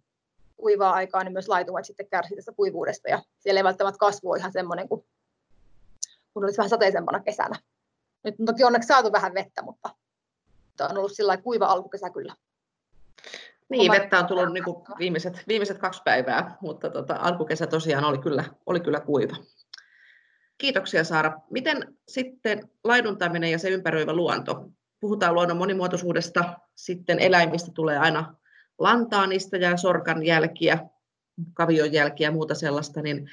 kuivaa 0.57 0.93
aikaa, 0.93 1.25
niin 1.25 1.33
myös 1.33 1.49
laitumat 1.49 1.85
sitten 1.85 2.09
kärsii 2.09 2.37
tästä 2.37 2.53
kuivuudesta. 2.53 3.09
Ja 3.09 3.23
siellä 3.39 3.59
ei 3.59 3.65
välttämättä 3.65 3.99
kasvu 3.99 4.31
ole 4.31 4.39
ihan 4.39 4.53
semmoinen 4.53 4.89
kuin 4.89 5.05
kun 6.35 6.45
olisi 6.45 6.59
vähän 6.59 6.71
sateisempana 6.71 7.21
kesänä. 7.21 7.59
Nyt 8.25 8.35
on 8.41 8.47
toki 8.47 8.65
onneksi 8.65 8.87
saatu 8.87 9.13
vähän 9.13 9.35
vettä, 9.35 9.63
mutta 9.63 9.91
on 10.91 10.99
ollut 10.99 11.13
sillä 11.13 11.37
kuiva 11.37 11.67
alkukesä 11.67 12.11
kyllä. 12.11 12.35
Niin, 13.69 13.93
vettä 13.93 14.19
on 14.19 14.27
tullut 14.27 14.53
niin 14.53 14.65
kuin 14.65 14.77
viimeiset, 14.99 15.45
viimeiset 15.49 15.79
kaksi 15.79 16.03
päivää, 16.05 16.57
mutta 16.61 16.91
tota, 16.91 17.17
alkukesä 17.21 17.67
tosiaan 17.67 18.05
oli 18.05 18.19
kyllä, 18.19 18.45
oli 18.67 18.81
kyllä 18.81 19.01
kuiva. 19.01 19.37
Kiitoksia 20.63 21.05
Saara. 21.05 21.41
Miten 21.51 21.95
sitten 22.09 22.71
laiduntaminen 22.85 23.51
ja 23.51 23.59
se 23.59 23.69
ympäröivä 23.69 24.13
luonto? 24.13 24.71
Puhutaan 25.01 25.35
luonnon 25.35 25.57
monimuotoisuudesta, 25.57 26.55
sitten 26.75 27.19
eläimistä 27.19 27.71
tulee 27.75 27.99
aina 27.99 28.35
lantaanista 28.79 29.57
ja 29.57 29.77
sorkan 29.77 30.27
jälkiä, 30.27 30.79
kavion 31.55 31.93
jälkiä 31.93 32.29
ja 32.29 32.33
muuta 32.33 32.55
sellaista, 32.55 33.03
niin 33.03 33.31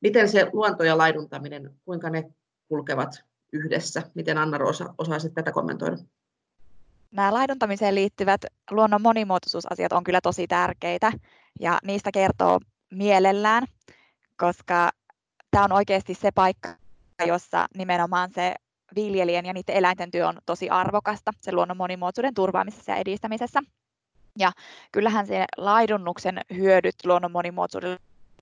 miten 0.00 0.28
se 0.28 0.50
luonto 0.52 0.84
ja 0.84 0.98
laiduntaminen, 0.98 1.70
kuinka 1.84 2.10
ne 2.10 2.24
kulkevat 2.68 3.24
yhdessä? 3.52 4.02
Miten 4.14 4.38
Anna 4.38 4.58
Roosa 4.58 4.94
osaisit 4.98 5.34
tätä 5.34 5.52
kommentoida? 5.52 5.96
Nämä 7.10 7.34
laiduntamiseen 7.34 7.94
liittyvät 7.94 8.40
luonnon 8.70 9.02
monimuotoisuusasiat 9.02 9.92
on 9.92 10.04
kyllä 10.04 10.20
tosi 10.20 10.46
tärkeitä 10.46 11.12
ja 11.60 11.78
niistä 11.84 12.10
kertoo 12.12 12.60
mielellään, 12.90 13.66
koska 14.36 14.90
tämä 15.52 15.64
on 15.64 15.72
oikeasti 15.72 16.14
se 16.14 16.30
paikka, 16.30 16.68
jossa 17.26 17.66
nimenomaan 17.76 18.30
se 18.30 18.54
viljelijän 18.94 19.46
ja 19.46 19.52
niiden 19.52 19.76
eläinten 19.76 20.10
työ 20.10 20.28
on 20.28 20.38
tosi 20.46 20.70
arvokasta 20.70 21.30
se 21.40 21.52
luonnon 21.52 21.76
monimuotoisuuden 21.76 22.34
turvaamisessa 22.34 22.92
ja 22.92 22.98
edistämisessä. 22.98 23.60
Ja 24.38 24.52
kyllähän 24.92 25.26
se 25.26 25.44
laidunnuksen 25.56 26.40
hyödyt 26.54 26.94
luonnon 27.04 27.32
monimuotoisuudelle 27.32 27.98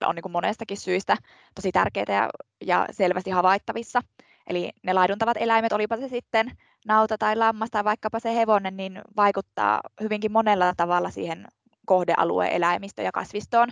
on 0.07 0.14
niin 0.14 0.23
kuin 0.23 0.33
monestakin 0.33 0.76
syistä 0.76 1.17
tosi 1.55 1.73
tärkeitä 1.73 2.12
ja, 2.12 2.31
ja 2.61 2.87
selvästi 2.90 3.31
havaittavissa. 3.31 4.00
Eli 4.47 4.71
ne 4.83 4.93
laiduntavat 4.93 5.37
eläimet, 5.40 5.73
olipa 5.73 5.97
se 5.97 6.09
sitten 6.09 6.50
nauta 6.87 7.19
tai 7.19 7.37
lammas 7.37 7.71
tai 7.71 7.85
vaikkapa 7.85 8.21
se 8.21 8.35
hevonen, 8.35 8.76
niin 8.76 9.02
vaikuttaa 9.17 9.81
hyvinkin 10.00 10.33
monella 10.33 10.73
tavalla 10.76 11.11
siihen 11.11 11.47
kohdealueen 11.87 12.52
eläimistöön 12.52 13.07
ja 13.07 13.12
kasvistoon. 13.12 13.69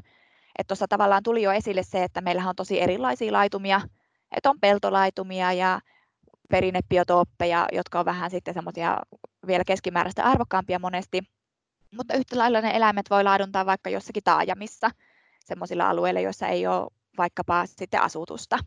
Että 0.59 0.69
tuossa 0.69 0.89
tavallaan 0.89 1.23
tuli 1.23 1.43
jo 1.43 1.53
esille 1.53 1.83
se, 1.83 2.05
että 2.05 2.21
meillähän 2.21 2.49
on 2.49 2.57
tosi 2.57 2.81
erilaisia 2.81 3.33
laitumia, 3.33 3.81
että 4.37 4.51
on 4.51 4.61
peltolaitumia 4.61 5.53
ja 5.53 5.81
perinnebiotooppeja, 6.51 7.69
jotka 7.73 8.01
on 8.01 8.05
vähän 8.05 8.31
sitten 8.31 8.55
semmoisia 8.55 8.99
vielä 9.47 9.65
keskimääräistä 9.65 10.25
arvokkaampia 10.25 10.79
monesti. 10.79 11.23
Mutta 11.97 12.15
yhtä 12.15 12.39
lailla 12.39 12.61
ne 12.61 12.71
eläimet 12.75 13.11
voi 13.11 13.25
laiduntaa 13.25 13.67
vaikka 13.67 13.91
jossakin 13.91 14.23
taajamissa, 14.23 14.91
semmoisilla 15.45 15.89
alueilla, 15.89 16.21
joissa 16.21 16.47
ei 16.47 16.67
ole 16.67 16.91
vaikkapa 17.19 17.67
sitten 17.67 18.03
asutusta. 18.03 18.59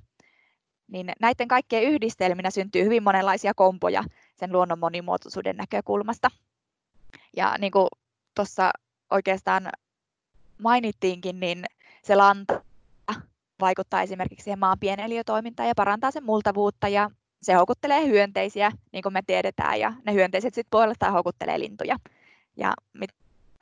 Niin 0.87 1.11
näiden 1.19 1.47
kaikkien 1.47 1.83
yhdistelminä 1.83 2.51
syntyy 2.51 2.83
hyvin 2.83 3.03
monenlaisia 3.03 3.53
kompoja 3.53 4.03
sen 4.35 4.51
luonnon 4.51 4.79
monimuotoisuuden 4.79 5.57
näkökulmasta. 5.57 6.31
Ja 7.35 7.55
niin 7.59 7.71
kuin 7.71 7.87
tuossa 8.35 8.71
oikeastaan 9.09 9.69
mainittiinkin, 10.61 11.39
niin 11.39 11.65
se 12.03 12.15
lanta 12.15 12.61
vaikuttaa 13.61 14.01
esimerkiksi 14.01 14.43
siihen 14.43 14.59
maan 14.59 14.79
pieneliötoimintaan 14.79 15.67
ja 15.67 15.75
parantaa 15.75 16.11
sen 16.11 16.23
multavuutta 16.23 16.87
ja 16.87 17.11
se 17.41 17.53
houkuttelee 17.53 18.07
hyönteisiä, 18.07 18.71
niin 18.91 19.03
kuin 19.03 19.13
me 19.13 19.21
tiedetään, 19.27 19.79
ja 19.79 19.93
ne 20.05 20.13
hyönteiset 20.13 20.53
sitten 20.53 20.71
puolestaan 20.71 21.13
houkuttelee 21.13 21.59
lintuja. 21.59 21.97
Ja 22.57 22.73
mitä 22.93 23.13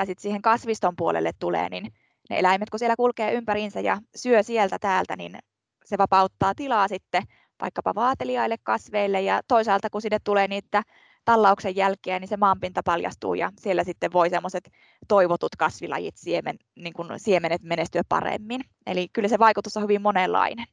sitten 0.05 0.21
siihen 0.21 0.41
kasviston 0.41 0.95
puolelle 0.95 1.31
tulee, 1.39 1.69
niin 1.69 1.93
ne 2.29 2.39
eläimet, 2.39 2.69
kun 2.69 2.79
siellä 2.79 2.95
kulkee 2.95 3.33
ympäriinsä 3.33 3.79
ja 3.79 3.97
syö 4.15 4.43
sieltä 4.43 4.79
täältä, 4.79 5.15
niin 5.15 5.37
se 5.85 5.97
vapauttaa 5.97 6.55
tilaa 6.55 6.87
sitten 6.87 7.23
vaikkapa 7.61 7.95
vaateliaille 7.95 8.55
kasveille 8.63 9.21
ja 9.21 9.41
toisaalta 9.47 9.89
kun 9.89 10.01
sinne 10.01 10.17
tulee 10.23 10.47
niitä 10.47 10.83
tallauksen 11.29 11.75
jälkeen, 11.75 12.21
niin 12.21 12.29
se 12.29 12.37
maanpinta 12.37 12.83
paljastuu 12.83 13.33
ja 13.33 13.51
siellä 13.59 13.83
sitten 13.83 14.13
voi 14.13 14.29
semmoiset 14.29 14.71
toivotut 15.07 15.55
kasvilajit, 15.55 16.17
siemen, 16.17 16.59
niin 16.75 16.93
kuin 16.93 17.09
siemenet 17.17 17.63
menestyä 17.63 18.01
paremmin. 18.09 18.61
Eli 18.87 19.07
kyllä 19.13 19.27
se 19.27 19.39
vaikutus 19.39 19.77
on 19.77 19.83
hyvin 19.83 20.01
monenlainen. 20.01 20.65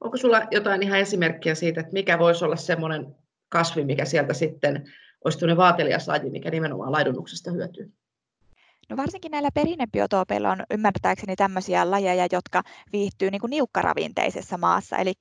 Onko 0.00 0.16
sulla 0.16 0.42
jotain 0.50 0.82
ihan 0.82 0.98
esimerkkiä 0.98 1.54
siitä, 1.54 1.80
että 1.80 1.92
mikä 1.92 2.18
voisi 2.18 2.44
olla 2.44 2.56
semmoinen 2.56 3.16
kasvi, 3.48 3.84
mikä 3.84 4.04
sieltä 4.04 4.34
sitten 4.34 4.92
olisi 5.24 5.38
tuonne 5.38 5.56
vaatelias 5.56 6.08
laji, 6.08 6.30
mikä 6.30 6.50
nimenomaan 6.50 6.92
laidunnuksesta 6.92 7.50
hyötyy? 7.50 7.92
No 8.88 8.96
varsinkin 8.96 9.30
näillä 9.30 9.50
perinnebiotoopeilla 9.54 10.50
on 10.50 10.64
ymmärtääkseni 10.70 11.36
tämmöisiä 11.36 11.90
lajeja, 11.90 12.26
jotka 12.32 12.62
viihtyy 12.92 13.30
niin 13.30 13.40
kuin 13.40 13.50
niukkaravinteisessa 13.50 14.58
maassa. 14.58 14.96
Eli 14.96 15.12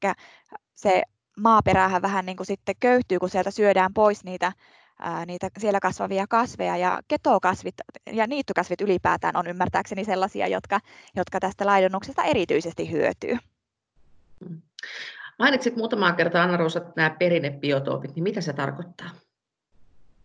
se 0.73 1.03
maaperähän 1.39 2.01
vähän 2.01 2.25
niin 2.25 2.37
kuin 2.37 2.47
sitten 2.47 2.75
köyhtyy, 2.79 3.19
kun 3.19 3.29
sieltä 3.29 3.51
syödään 3.51 3.93
pois 3.93 4.23
niitä, 4.23 4.53
ää, 4.99 5.25
niitä 5.25 5.49
siellä 5.57 5.79
kasvavia 5.79 6.25
kasveja. 6.29 6.77
Ja 6.77 6.99
ketokasvit 7.07 7.75
ja 8.11 8.27
niittykasvit 8.27 8.81
ylipäätään 8.81 9.35
on 9.35 9.47
ymmärtääkseni 9.47 10.05
sellaisia, 10.05 10.47
jotka, 10.47 10.79
jotka 11.15 11.39
tästä 11.39 11.65
laidunnuksesta 11.65 12.23
erityisesti 12.23 12.91
hyötyy. 12.91 13.37
Mm. 14.49 14.61
Mainitsit 15.39 15.75
muutamaan 15.75 16.15
kertaa, 16.15 16.43
Anna 16.43 16.57
Roosa, 16.57 16.81
nämä 16.95 17.09
perinnebiotoopit, 17.09 18.15
niin 18.15 18.23
mitä 18.23 18.41
se 18.41 18.53
tarkoittaa? 18.53 19.09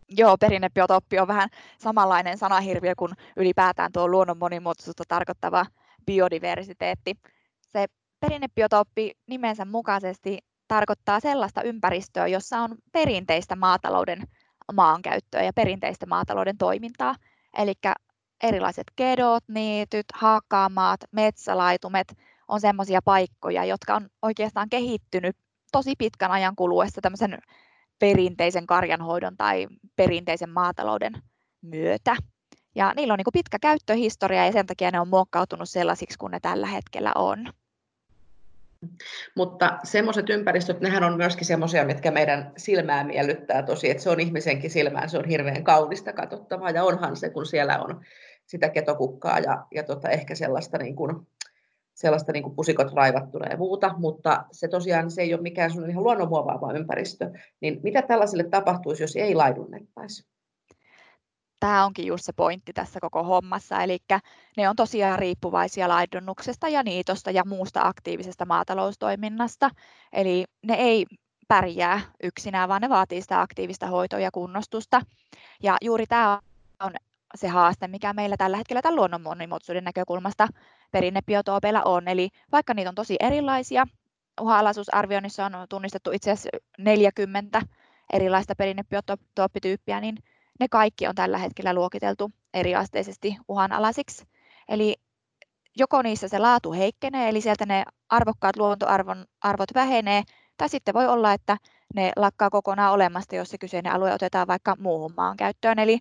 Joo, 0.08 0.38
perinnebiotooppi 0.38 1.18
on 1.18 1.28
vähän 1.28 1.48
samanlainen 1.78 2.38
sanahirviö 2.38 2.94
kuin 2.96 3.12
ylipäätään 3.36 3.92
tuo 3.92 4.08
luonnon 4.08 4.38
monimuotoisuutta 4.38 5.04
tarkoittava 5.08 5.66
biodiversiteetti. 6.06 7.14
Se 7.68 7.86
perinnebiotooppi 8.20 9.12
nimensä 9.26 9.64
mukaisesti 9.64 10.38
tarkoittaa 10.68 11.20
sellaista 11.20 11.62
ympäristöä, 11.62 12.26
jossa 12.26 12.58
on 12.58 12.74
perinteistä 12.92 13.56
maatalouden 13.56 14.22
maankäyttöä 14.72 15.42
ja 15.42 15.52
perinteistä 15.52 16.06
maatalouden 16.06 16.58
toimintaa. 16.58 17.14
Eli 17.58 17.72
erilaiset 18.42 18.86
kedot, 18.96 19.44
niityt, 19.48 20.06
hakamaat, 20.14 21.00
metsälaitumet 21.12 22.16
on 22.48 22.60
sellaisia 22.60 23.00
paikkoja, 23.04 23.64
jotka 23.64 23.94
on 23.94 24.08
oikeastaan 24.22 24.68
kehittynyt 24.70 25.36
tosi 25.72 25.94
pitkän 25.98 26.30
ajan 26.30 26.56
kuluessa 26.56 27.00
tämmöisen 27.00 27.38
perinteisen 27.98 28.66
karjanhoidon 28.66 29.36
tai 29.36 29.66
perinteisen 29.96 30.50
maatalouden 30.50 31.12
myötä. 31.62 32.16
Ja 32.74 32.92
niillä 32.96 33.12
on 33.12 33.18
niin 33.18 33.32
pitkä 33.32 33.58
käyttöhistoria 33.58 34.46
ja 34.46 34.52
sen 34.52 34.66
takia 34.66 34.90
ne 34.90 35.00
on 35.00 35.08
muokkautunut 35.08 35.68
sellaisiksi 35.68 36.18
kuin 36.18 36.30
ne 36.30 36.40
tällä 36.40 36.66
hetkellä 36.66 37.12
on. 37.14 37.52
Mutta 39.36 39.78
semmoiset 39.84 40.30
ympäristöt, 40.30 40.80
nehän 40.80 41.04
on 41.04 41.16
myöskin 41.16 41.46
semmoisia, 41.46 41.84
mitkä 41.84 42.10
meidän 42.10 42.52
silmää 42.56 43.04
miellyttää 43.04 43.62
tosi, 43.62 43.90
että 43.90 44.02
se 44.02 44.10
on 44.10 44.20
ihmisenkin 44.20 44.70
silmään, 44.70 45.10
se 45.10 45.18
on 45.18 45.28
hirveän 45.28 45.64
kaunista 45.64 46.12
katsottavaa, 46.12 46.70
ja 46.70 46.84
onhan 46.84 47.16
se, 47.16 47.30
kun 47.30 47.46
siellä 47.46 47.78
on 47.78 48.00
sitä 48.46 48.68
ketokukkaa 48.68 49.38
ja, 49.38 49.66
ja 49.74 49.82
tota, 49.82 50.08
ehkä 50.08 50.34
sellaista, 50.34 50.78
niin 50.78 50.96
kuin, 50.96 51.26
sellaista 51.94 52.32
niin 52.32 52.42
kuin 52.42 52.56
pusikot 52.56 52.92
raivattuna 52.92 53.48
ja 53.48 53.56
muuta, 53.56 53.94
mutta 53.98 54.44
se 54.52 54.68
tosiaan 54.68 55.10
se 55.10 55.22
ei 55.22 55.34
ole 55.34 55.42
mikään 55.42 55.70
ihan 55.90 56.04
luonnonmuovaava 56.04 56.72
ympäristö. 56.72 57.30
Niin 57.60 57.80
mitä 57.82 58.02
tällaisille 58.02 58.44
tapahtuisi, 58.44 59.02
jos 59.02 59.16
ei 59.16 59.34
laidunnettaisi? 59.34 60.31
Tämä 61.62 61.84
onkin 61.84 62.06
just 62.06 62.24
se 62.24 62.32
pointti 62.32 62.72
tässä 62.72 63.00
koko 63.00 63.22
hommassa, 63.22 63.82
eli 63.82 63.98
ne 64.56 64.68
on 64.68 64.76
tosiaan 64.76 65.18
riippuvaisia 65.18 65.88
laidunnuksesta 65.88 66.68
ja 66.68 66.82
niitosta 66.82 67.30
ja 67.30 67.42
muusta 67.46 67.80
aktiivisesta 67.82 68.44
maataloustoiminnasta, 68.44 69.70
eli 70.12 70.44
ne 70.62 70.74
ei 70.74 71.06
pärjää 71.48 72.00
yksinään, 72.22 72.68
vaan 72.68 72.82
ne 72.82 72.88
vaatii 72.88 73.22
sitä 73.22 73.40
aktiivista 73.40 73.86
hoitoa 73.86 74.18
ja 74.18 74.30
kunnostusta. 74.30 75.00
Ja 75.62 75.76
juuri 75.82 76.06
tämä 76.06 76.40
on 76.80 76.92
se 77.34 77.48
haaste, 77.48 77.88
mikä 77.88 78.12
meillä 78.12 78.36
tällä 78.36 78.56
hetkellä 78.56 78.82
tämän 78.82 78.96
luonnon 78.96 79.22
monimuotoisuuden 79.22 79.84
näkökulmasta 79.84 80.48
perinnebiotoopeilla 80.90 81.82
on. 81.84 82.08
Eli 82.08 82.28
vaikka 82.52 82.74
niitä 82.74 82.88
on 82.88 82.94
tosi 82.94 83.16
erilaisia, 83.20 83.86
uhanalaisuusarvioinnissa 84.40 85.46
on 85.46 85.52
tunnistettu 85.68 86.10
itse 86.12 86.30
asiassa 86.30 86.48
40 86.78 87.62
erilaista 88.12 88.54
perinnebiotooppityyppiä, 88.54 90.00
niin 90.00 90.16
ne 90.62 90.68
kaikki 90.70 91.06
on 91.06 91.14
tällä 91.14 91.38
hetkellä 91.38 91.74
luokiteltu 91.74 92.30
eriasteisesti 92.54 93.36
uhanalaisiksi. 93.48 94.24
Eli 94.68 94.96
joko 95.78 96.02
niissä 96.02 96.28
se 96.28 96.38
laatu 96.38 96.72
heikkenee, 96.72 97.28
eli 97.28 97.40
sieltä 97.40 97.66
ne 97.66 97.84
arvokkaat 98.08 98.56
luontoarvon 98.56 99.24
arvot 99.40 99.74
vähenee, 99.74 100.22
tai 100.56 100.68
sitten 100.68 100.94
voi 100.94 101.06
olla, 101.06 101.32
että 101.32 101.56
ne 101.94 102.12
lakkaa 102.16 102.50
kokonaan 102.50 102.92
olemasta, 102.92 103.36
jos 103.36 103.50
se 103.50 103.58
kyseinen 103.58 103.92
alue 103.92 104.14
otetaan 104.14 104.46
vaikka 104.46 104.76
muuhun 104.78 105.14
maan 105.16 105.36
käyttöön. 105.36 105.78
Eli 105.78 105.98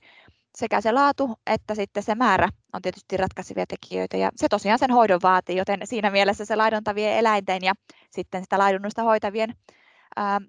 sekä 0.58 0.82
se 0.82 0.92
laatu 0.92 1.36
että 1.48 1.76
sitten 1.76 2.04
se 2.04 2.16
määrä 2.16 2.50
on 2.74 2.82
tietysti 2.82 3.18
ratkaisevia 3.18 3.66
tekijöitä 3.66 4.18
ja 4.18 4.30
se 4.36 4.48
tosiaan 4.50 4.80
sen 4.80 4.92
hoidon 4.92 5.20
vaatii, 5.24 5.58
joten 5.58 5.80
siinä 5.84 6.12
mielessä 6.12 6.46
se 6.46 6.56
laiduntavien 6.56 7.18
eläinten 7.18 7.64
ja 7.64 7.74
sitten 8.10 8.44
sitä 8.44 8.60
laidunnusta 8.60 9.04
hoitavien 9.04 9.56
ää, 10.16 10.42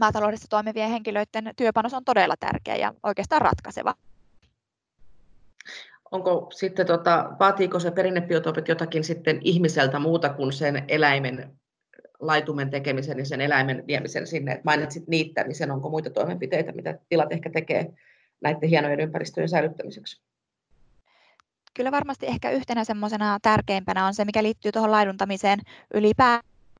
maataloudessa 0.00 0.48
toimivien 0.48 0.90
henkilöiden 0.90 1.52
työpanos 1.56 1.94
on 1.94 2.04
todella 2.04 2.34
tärkeä 2.40 2.76
ja 2.76 2.94
oikeastaan 3.02 3.42
ratkaiseva. 3.42 3.94
Onko 6.10 6.50
sitten, 6.54 6.86
tota, 6.86 7.30
vaatiiko 7.40 7.80
se 7.80 7.90
perinnebiotoopit 7.90 8.68
jotakin 8.68 9.04
sitten 9.04 9.40
ihmiseltä 9.42 9.98
muuta 9.98 10.28
kuin 10.28 10.52
sen 10.52 10.84
eläimen 10.88 11.56
laitumen 12.20 12.70
tekemisen 12.70 13.18
ja 13.18 13.24
sen 13.24 13.40
eläimen 13.40 13.84
viemisen 13.86 14.26
sinne, 14.26 14.52
että 14.52 14.64
mainitsit 14.64 15.08
niittämisen, 15.08 15.70
onko 15.70 15.88
muita 15.88 16.10
toimenpiteitä, 16.10 16.72
mitä 16.72 16.98
tilat 17.08 17.32
ehkä 17.32 17.50
tekee 17.50 17.92
näiden 18.40 18.68
hienojen 18.68 19.00
ympäristöjen 19.00 19.48
säilyttämiseksi? 19.48 20.22
Kyllä 21.74 21.92
varmasti 21.92 22.26
ehkä 22.26 22.50
yhtenä 22.50 22.84
semmoisena 22.84 23.38
tärkeimpänä 23.42 24.06
on 24.06 24.14
se, 24.14 24.24
mikä 24.24 24.42
liittyy 24.42 24.72
tuohon 24.72 24.90
laiduntamiseen 24.90 25.58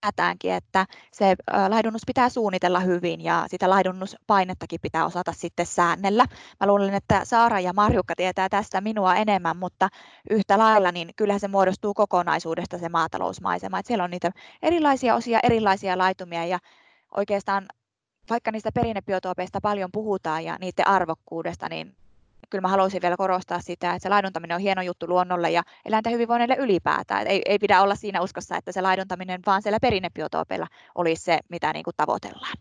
ylipäätäänkin, 0.06 0.52
että 0.52 0.86
se 1.12 1.36
laidunnus 1.68 2.02
pitää 2.06 2.28
suunnitella 2.28 2.80
hyvin 2.80 3.20
ja 3.20 3.46
sitä 3.48 3.70
laidunnuspainetta 3.70 4.66
pitää 4.82 5.06
osata 5.06 5.32
sitten 5.32 5.66
säännellä. 5.66 6.24
Mä 6.60 6.66
luulen, 6.66 6.94
että 6.94 7.20
Saara 7.24 7.60
ja 7.60 7.72
Marjukka 7.72 8.14
tietää 8.16 8.48
tästä 8.48 8.80
minua 8.80 9.14
enemmän, 9.14 9.56
mutta 9.56 9.88
yhtä 10.30 10.58
lailla 10.58 10.92
niin 10.92 11.10
kyllähän 11.16 11.40
se 11.40 11.48
muodostuu 11.48 11.94
kokonaisuudesta 11.94 12.78
se 12.78 12.88
maatalousmaisema. 12.88 13.78
Että 13.78 13.88
siellä 13.88 14.04
on 14.04 14.10
niitä 14.10 14.30
erilaisia 14.62 15.14
osia, 15.14 15.40
erilaisia 15.42 15.98
laitumia 15.98 16.46
ja 16.46 16.58
oikeastaan 17.16 17.66
vaikka 18.30 18.50
niistä 18.50 18.72
perinnebiotoopeista 18.72 19.60
paljon 19.60 19.90
puhutaan 19.92 20.44
ja 20.44 20.56
niiden 20.60 20.88
arvokkuudesta, 20.88 21.68
niin 21.68 21.96
kyllä 22.50 22.62
mä 22.62 22.68
haluaisin 22.68 23.02
vielä 23.02 23.16
korostaa 23.16 23.60
sitä, 23.60 23.90
että 23.90 24.02
se 24.02 24.08
laiduntaminen 24.08 24.54
on 24.54 24.60
hieno 24.60 24.82
juttu 24.82 25.08
luonnolle 25.08 25.50
ja 25.50 25.62
eläinten 25.84 26.12
hyvinvoinnille 26.12 26.56
ylipäätään. 26.58 27.26
Ei, 27.26 27.42
ei 27.46 27.58
pidä 27.58 27.82
olla 27.82 27.94
siinä 27.94 28.20
uskossa, 28.20 28.56
että 28.56 28.72
se 28.72 28.80
laiduntaminen 28.80 29.40
vaan 29.46 29.62
siellä 29.62 29.78
perinnebiotoopeilla 29.82 30.66
olisi 30.94 31.24
se, 31.24 31.38
mitä 31.48 31.72
niin 31.72 31.84
kuin 31.84 31.94
tavoitellaan. 31.96 32.56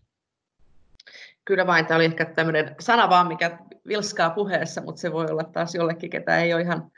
Kyllä 1.45 1.67
vain, 1.67 1.85
tämä 1.85 1.95
oli 1.95 2.05
ehkä 2.05 2.25
tämmöinen 2.25 2.75
sana 2.79 3.09
vaan, 3.09 3.27
mikä 3.27 3.59
vilskaa 3.87 4.29
puheessa, 4.29 4.81
mutta 4.81 5.01
se 5.01 5.11
voi 5.11 5.25
olla 5.25 5.43
taas 5.43 5.75
jollekin, 5.75 6.09
ketä 6.09 6.37
ei 6.37 6.53
ole 6.53 6.61
ihan 6.61 6.91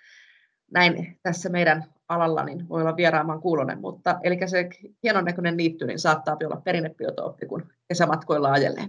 näin 0.72 1.20
tässä 1.24 1.50
meidän 1.50 1.84
alalla, 2.10 2.44
niin 2.44 2.70
voi 2.70 2.82
olla 2.82 2.96
vieraamaan 2.96 3.42
kuulonen, 3.42 3.82
mutta 3.82 4.20
eli 4.24 4.40
se 4.48 4.70
hienon 5.04 5.26
näköinen 5.26 5.58
niitty 5.58 5.86
niin 5.86 6.00
saattaa 6.00 6.38
olla 6.46 6.62
perinnebiotooppi, 6.62 7.46
kun 7.46 7.72
kesämatkoilla 7.88 8.52
ajelee. 8.52 8.88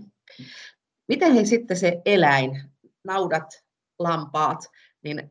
Miten 1.09 1.35
he 1.35 1.45
sitten 1.45 1.77
se 1.77 2.03
eläin, 2.05 2.63
naudat, 3.05 3.65
lampaat, 3.99 4.59
niin 5.03 5.31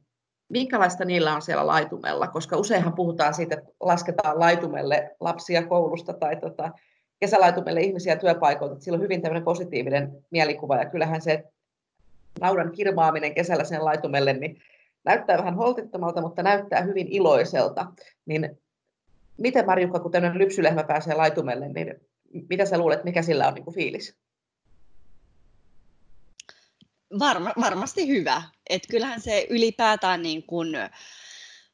minkälaista 0.49 1.05
niillä 1.05 1.35
on 1.35 1.41
siellä 1.41 1.67
laitumella, 1.67 2.27
koska 2.27 2.57
useinhan 2.57 2.93
puhutaan 2.93 3.33
siitä, 3.33 3.55
että 3.55 3.71
lasketaan 3.79 4.39
laitumelle 4.39 5.15
lapsia 5.19 5.67
koulusta 5.67 6.13
tai 6.13 6.35
tota, 6.35 6.71
kesälaitumelle 7.19 7.81
ihmisiä 7.81 8.15
työpaikoilta, 8.15 8.73
että 8.73 8.85
sillä 8.85 8.95
on 8.95 9.01
hyvin 9.01 9.21
tämmöinen 9.21 9.43
positiivinen 9.43 10.25
mielikuva, 10.31 10.75
ja 10.75 10.89
kyllähän 10.89 11.21
se 11.21 11.43
naudan 12.41 12.71
kirmaaminen 12.71 13.33
kesällä 13.33 13.63
sen 13.63 13.85
laitumelle, 13.85 14.33
niin 14.33 14.61
näyttää 15.03 15.37
vähän 15.37 15.55
holtittomalta, 15.55 16.21
mutta 16.21 16.43
näyttää 16.43 16.81
hyvin 16.81 17.07
iloiselta. 17.07 17.85
Niin 18.25 18.57
miten 19.37 19.65
Marjukka, 19.65 19.99
kun 19.99 20.11
tämmöinen 20.11 20.37
lypsylehmä 20.37 20.83
pääsee 20.83 21.15
laitumelle, 21.15 21.69
niin 21.69 21.95
mitä 22.49 22.65
sä 22.65 22.77
luulet, 22.77 23.03
mikä 23.03 23.21
sillä 23.21 23.47
on 23.47 23.53
niin 23.53 23.63
kuin 23.63 23.75
fiilis? 23.75 24.17
Varma, 27.19 27.53
varmasti 27.61 28.07
hyvä. 28.07 28.43
Et 28.69 28.87
kyllähän 28.89 29.21
se 29.21 29.47
ylipäätään 29.49 30.21
niin 30.21 30.43
kun, 30.43 30.75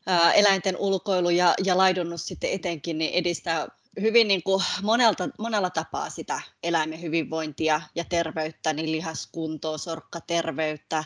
ää, 0.06 0.34
eläinten 0.34 0.78
ulkoilu 0.78 1.30
ja, 1.30 1.54
ja 1.64 1.78
laidunnus 1.78 2.28
sitten 2.28 2.52
etenkin 2.52 2.98
niin 2.98 3.14
edistää 3.14 3.68
hyvin 4.02 4.28
niin 4.28 4.44
kuin 4.44 4.64
monelta, 4.82 5.30
monella 5.40 5.70
tapaa 5.70 6.10
sitä 6.10 6.42
eläimen 6.64 7.02
hyvinvointia 7.02 7.82
ja 7.96 8.04
terveyttä, 8.04 8.74
niin 8.74 8.92
lihaskuntoa, 8.92 9.78
sorkkaterveyttä 9.78 11.04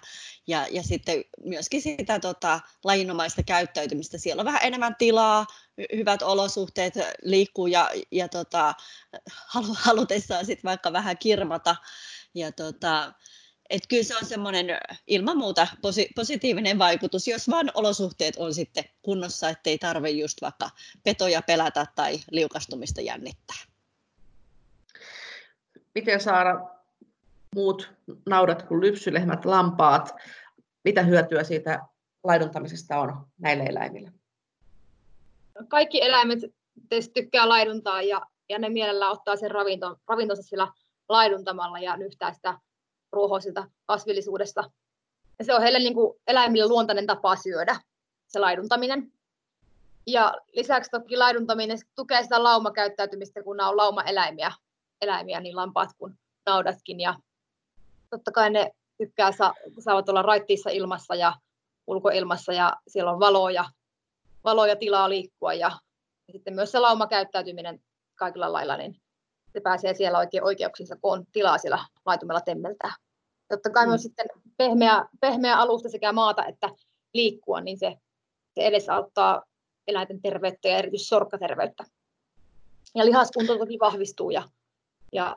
ja, 0.48 0.68
ja 0.72 0.84
sitten 0.84 1.24
myöskin 1.46 1.82
sitä 1.82 2.20
tota, 2.20 2.60
lajinomaista 2.84 3.44
käyttäytymistä. 3.44 4.18
Siellä 4.18 4.42
on 4.42 4.46
vähän 4.46 4.62
enemmän 4.64 4.96
tilaa, 4.96 5.46
hyvät 5.96 6.22
olosuhteet 6.22 6.94
liikkuu 7.24 7.68
ja, 7.68 7.92
ja 8.12 8.28
tota, 8.28 8.74
halu, 9.48 9.76
halutessaan 9.80 10.46
sitten 10.46 10.70
vaikka 10.70 10.94
vähän 10.94 11.18
kirmata. 11.18 11.76
Ja 12.34 12.52
tota, 12.52 13.14
et 13.70 13.88
kyllä 13.90 14.04
se 14.04 14.18
on 14.18 14.26
semmoinen 14.26 14.66
ilman 15.08 15.38
muuta 15.38 15.68
posi- 15.82 16.10
positiivinen 16.16 16.80
vaikutus, 16.80 17.28
jos 17.28 17.50
vaan 17.50 17.72
olosuhteet 17.74 18.36
on 18.38 18.54
sitten 18.54 18.84
kunnossa, 19.02 19.50
ettei 19.50 19.78
tarvitse 19.78 20.18
just 20.18 20.42
vaikka 20.42 20.70
petoja 21.04 21.42
pelätä 21.42 21.86
tai 21.96 22.20
liukastumista 22.32 23.02
jännittää. 23.02 23.58
Miten 25.96 26.22
saada 26.22 26.70
muut 27.56 27.92
naudat 28.26 28.64
kuin 28.64 28.82
lypsylehmät, 28.82 29.46
lampaat, 29.46 30.16
mitä 30.84 31.04
hyötyä 31.04 31.44
siitä 31.44 31.80
laiduntamisesta 32.24 33.00
on 33.00 33.28
näille 33.38 33.64
eläimille? 33.64 34.12
Kaikki 35.68 36.02
eläimet 36.04 36.40
tykkää 37.14 37.50
laiduntaa 37.50 38.02
ja, 38.02 38.22
ja 38.50 38.60
ne 38.60 38.70
mielellään 38.70 39.12
ottaa 39.12 39.36
sen 39.36 39.52
ravinton, 39.52 39.96
ravintonsa 40.08 40.44
sillä 40.44 40.68
laiduntamalla 41.10 41.80
ja 41.80 41.98
nyhtää 41.98 42.34
sitä 42.34 42.60
ruohoisilta 43.12 43.68
kasvillisuudesta. 43.86 44.72
Ja 45.40 45.46
se 45.46 45.54
on 45.54 45.62
heille 45.62 45.80
niin 45.80 45.94
kuin 45.94 46.20
eläimille 46.28 46.68
luontainen 46.68 47.08
tapa 47.08 47.36
syödä, 47.36 47.80
se 48.28 48.40
laiduntaminen. 48.40 49.12
Ja 50.08 50.34
lisäksi 50.54 50.92
toki 50.92 51.18
laiduntaminen 51.18 51.78
tukee 51.96 52.24
sitä 52.24 52.44
laumakäyttäytymistä, 52.44 53.44
kun 53.44 53.58
nämä 53.58 53.70
on 53.70 53.78
laumaeläimiä, 53.78 54.52
eläimiä, 55.02 55.40
niin 55.40 55.56
lampaat 55.56 55.90
kuin 55.98 56.14
naudatkin. 56.46 57.00
Ja 57.00 57.16
totta 58.10 58.32
kai 58.32 58.50
ne 58.50 58.72
tykkää, 58.98 59.32
saavat 59.80 60.10
olla 60.10 60.22
raittiissa 60.22 60.70
ilmassa 60.70 61.16
ja 61.16 61.34
ulkoilmassa 61.88 62.54
ja 62.54 62.74
siellä 62.88 63.12
on 63.12 63.20
valoja, 63.20 63.66
valoja 64.44 64.76
tilaa 64.76 65.10
liikkua 65.10 65.54
ja, 65.54 65.72
ja 66.28 66.32
sitten 66.32 66.54
myös 66.54 66.72
se 66.72 66.80
laumakäyttäytyminen 66.80 67.82
kaikilla 68.16 68.54
lailla, 68.54 68.78
niin 68.78 69.02
se 69.58 69.62
pääsee 69.62 69.94
siellä 69.94 70.18
oikein 70.18 70.44
oikeuksinsa, 70.44 70.96
kun 71.02 71.14
on 71.14 71.26
tilaa 71.32 71.58
siellä 71.58 71.86
laitumella 72.06 72.42
temmeltää. 72.42 72.94
Totta 73.48 73.70
kai 73.70 73.86
mm. 73.86 73.90
myös 73.90 74.04
sitten 74.04 74.26
pehmeä, 74.58 75.06
pehmeä 75.22 75.58
alusta 75.58 75.90
sekä 75.90 76.12
maata 76.12 76.46
että 76.46 76.70
liikkua, 77.14 77.62
niin 77.62 77.80
se, 77.80 77.98
se 78.56 78.62
edesauttaa 78.62 79.44
eläinten 79.88 80.22
terveyttä 80.22 80.68
ja 80.68 80.78
erityisesti 80.78 81.10
sorkkaterveyttä. 81.10 81.84
Ja 82.96 83.06
lihaskunto 83.06 83.58
toki 83.58 83.78
vahvistuu 83.80 84.30
ja, 84.30 84.44
ja 85.14 85.36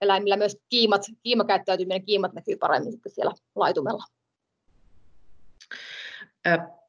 eläimillä 0.00 0.36
myös 0.36 0.56
kiimat, 0.68 1.02
kiimakäyttäytyminen, 1.22 2.04
kiimat 2.04 2.32
näkyy 2.32 2.56
paremmin 2.56 2.92
sitten 2.92 3.12
siellä 3.12 3.32
laitumella. 3.54 4.04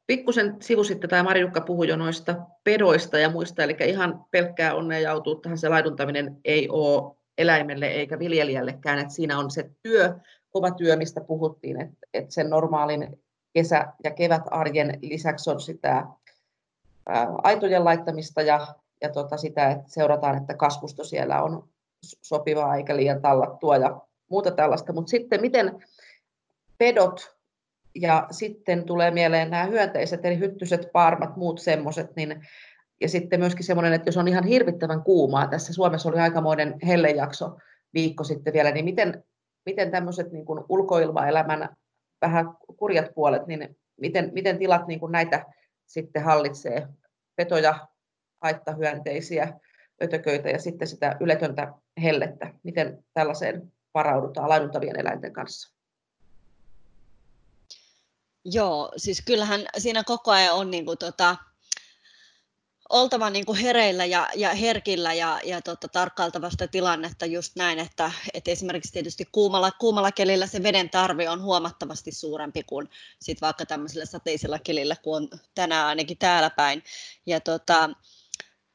Pikkusen 0.06 0.56
sivusitte 0.60 1.08
tämä 1.08 1.22
Marjukka 1.22 1.60
puhui 1.60 1.88
jo 1.88 1.96
noista 1.96 2.36
pedoista 2.64 3.18
ja 3.18 3.30
muista, 3.30 3.62
eli 3.62 3.76
ihan 3.86 4.24
pelkkää 4.30 4.74
onnea 4.74 4.98
ja 4.98 5.12
autuuttahan 5.12 5.58
se 5.58 5.68
laiduntaminen 5.68 6.40
ei 6.44 6.68
ole 6.68 7.16
eläimelle 7.38 7.86
eikä 7.86 8.18
viljelijällekään, 8.18 8.98
että 8.98 9.14
siinä 9.14 9.38
on 9.38 9.50
se 9.50 9.70
työ, 9.82 10.14
kova 10.50 10.70
työ, 10.70 10.96
mistä 10.96 11.20
puhuttiin, 11.20 11.80
että, 11.80 12.06
että 12.14 12.34
sen 12.34 12.50
normaalin 12.50 13.22
kesä- 13.52 13.92
ja 14.04 14.10
kevätarjen 14.10 14.98
lisäksi 15.02 15.50
on 15.50 15.60
sitä 15.60 16.06
ää, 17.08 17.28
aitojen 17.42 17.84
laittamista 17.84 18.42
ja, 18.42 18.66
ja 19.00 19.12
tota 19.12 19.36
sitä, 19.36 19.70
että 19.70 19.84
seurataan, 19.86 20.36
että 20.36 20.54
kasvusto 20.54 21.04
siellä 21.04 21.42
on 21.42 21.68
sopivaa 22.22 22.76
eikä 22.76 22.96
liian 22.96 23.22
tallattua 23.22 23.76
ja 23.76 24.00
muuta 24.30 24.50
tällaista, 24.50 24.92
mutta 24.92 25.10
sitten 25.10 25.40
miten 25.40 25.84
pedot 26.78 27.36
ja 27.94 28.26
sitten 28.30 28.84
tulee 28.84 29.10
mieleen 29.10 29.50
nämä 29.50 29.64
hyönteiset, 29.64 30.24
eli 30.24 30.38
hyttyset, 30.38 30.88
parmat, 30.92 31.36
muut 31.36 31.60
semmoiset, 31.60 32.16
niin 32.16 32.46
ja 33.00 33.08
sitten 33.08 33.40
myöskin 33.40 33.64
semmoinen, 33.64 33.92
että 33.92 34.08
jos 34.08 34.16
on 34.16 34.28
ihan 34.28 34.44
hirvittävän 34.44 35.02
kuumaa, 35.02 35.46
tässä 35.46 35.72
Suomessa 35.72 36.08
oli 36.08 36.18
aikamoinen 36.18 36.74
hellejakso 36.86 37.56
viikko 37.94 38.24
sitten 38.24 38.52
vielä, 38.52 38.70
niin 38.70 38.84
miten, 38.84 39.24
miten 39.66 39.90
tämmöiset 39.90 40.32
niin 40.32 40.44
kuin 40.44 40.64
ulkoilmaelämän 40.68 41.76
vähän 42.22 42.46
kurjat 42.76 43.14
puolet, 43.14 43.46
niin 43.46 43.76
miten, 44.00 44.30
miten 44.34 44.58
tilat 44.58 44.86
niin 44.86 45.00
kuin 45.00 45.12
näitä 45.12 45.44
sitten 45.86 46.22
hallitsee, 46.22 46.88
petoja, 47.36 47.88
haittahyönteisiä, 48.42 49.52
ötököitä 50.02 50.48
ja 50.48 50.58
sitten 50.58 50.88
sitä 50.88 51.16
yletöntä 51.20 51.72
hellettä. 52.02 52.54
Miten 52.62 53.04
tällaiseen 53.14 53.72
varaudutaan 53.94 54.48
laiduntavien 54.48 55.00
eläinten 55.00 55.32
kanssa? 55.32 55.71
Joo, 58.44 58.92
siis 58.96 59.22
kyllähän 59.26 59.66
siinä 59.78 60.04
koko 60.04 60.30
ajan 60.30 60.54
on 60.54 60.70
niin 60.70 60.84
kuin, 60.84 60.98
tota, 60.98 61.36
oltava 62.88 63.30
niin 63.30 63.46
kuin 63.46 63.58
hereillä 63.58 64.04
ja, 64.04 64.28
ja 64.34 64.54
herkillä 64.54 65.14
ja, 65.14 65.40
ja 65.44 65.62
tota, 65.62 65.88
tarkkailtava 65.88 66.50
sitä 66.50 66.66
tilannetta 66.66 67.26
just 67.26 67.56
näin, 67.56 67.78
että, 67.78 68.12
että 68.34 68.50
esimerkiksi 68.50 68.92
tietysti 68.92 69.24
kuumalla, 69.32 69.70
kuumalla 69.70 70.12
kelillä 70.12 70.46
se 70.46 70.62
veden 70.62 70.90
tarve 70.90 71.30
on 71.30 71.42
huomattavasti 71.42 72.12
suurempi 72.12 72.62
kuin 72.62 72.88
sit 73.20 73.40
vaikka 73.40 73.66
tämmöisellä 73.66 74.06
sateisella 74.06 74.58
kelillä, 74.58 74.96
kun 74.96 75.16
on 75.16 75.28
tänään 75.54 75.86
ainakin 75.86 76.18
täällä 76.18 76.50
päin. 76.50 76.82
Ja, 77.26 77.40
tota, 77.40 77.90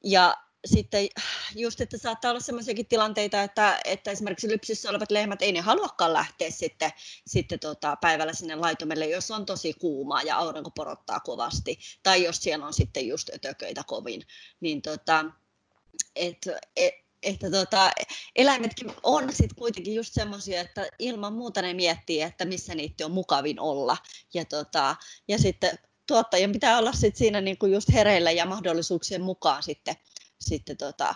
ja 0.03 0.37
sitten 0.67 1.07
just, 1.55 1.81
että 1.81 1.97
saattaa 1.97 2.31
olla 2.31 2.39
sellaisiakin 2.39 2.87
tilanteita, 2.87 3.43
että, 3.43 3.79
että 3.85 4.11
esimerkiksi 4.11 4.47
lypsyssä 4.47 4.89
olevat 4.89 5.11
lehmät 5.11 5.41
ei 5.41 5.51
ne 5.51 5.59
haluakaan 5.59 6.13
lähteä 6.13 6.51
sitten, 6.51 6.91
sitten 7.27 7.59
tota 7.59 7.97
päivällä 8.01 8.33
sinne 8.33 8.55
laitumelle, 8.55 9.05
jos 9.07 9.31
on 9.31 9.45
tosi 9.45 9.73
kuumaa 9.73 10.21
ja 10.21 10.37
aurinko 10.37 10.71
porottaa 10.71 11.19
kovasti, 11.19 11.79
tai 12.03 12.23
jos 12.23 12.37
siellä 12.37 12.65
on 12.65 12.73
sitten 12.73 13.07
just 13.07 13.29
ötököitä 13.33 13.83
kovin, 13.87 14.21
niin 14.59 14.81
tota, 14.81 15.25
et, 16.15 16.37
et, 16.75 16.93
että 17.23 17.51
tota, 17.51 17.91
eläimetkin 18.35 18.91
on 19.03 19.23
sitten 19.29 19.55
kuitenkin 19.57 19.95
just 19.95 20.13
semmoisia, 20.13 20.61
että 20.61 20.87
ilman 20.99 21.33
muuta 21.33 21.61
ne 21.61 21.73
miettii, 21.73 22.21
että 22.21 22.45
missä 22.45 22.75
niitä 22.75 23.05
on 23.05 23.11
mukavin 23.11 23.59
olla. 23.59 23.97
Ja, 24.33 24.45
tota, 24.45 24.95
ja 25.27 25.37
sitten 25.37 25.79
tuottajien 26.07 26.51
pitää 26.51 26.77
olla 26.77 26.91
sit 26.91 27.15
siinä 27.15 27.41
niinku 27.41 27.65
just 27.65 27.93
hereillä 27.93 28.31
ja 28.31 28.45
mahdollisuuksien 28.45 29.21
mukaan 29.21 29.63
sitten 29.63 29.95
sitten 30.39 30.77
tota, 30.77 31.15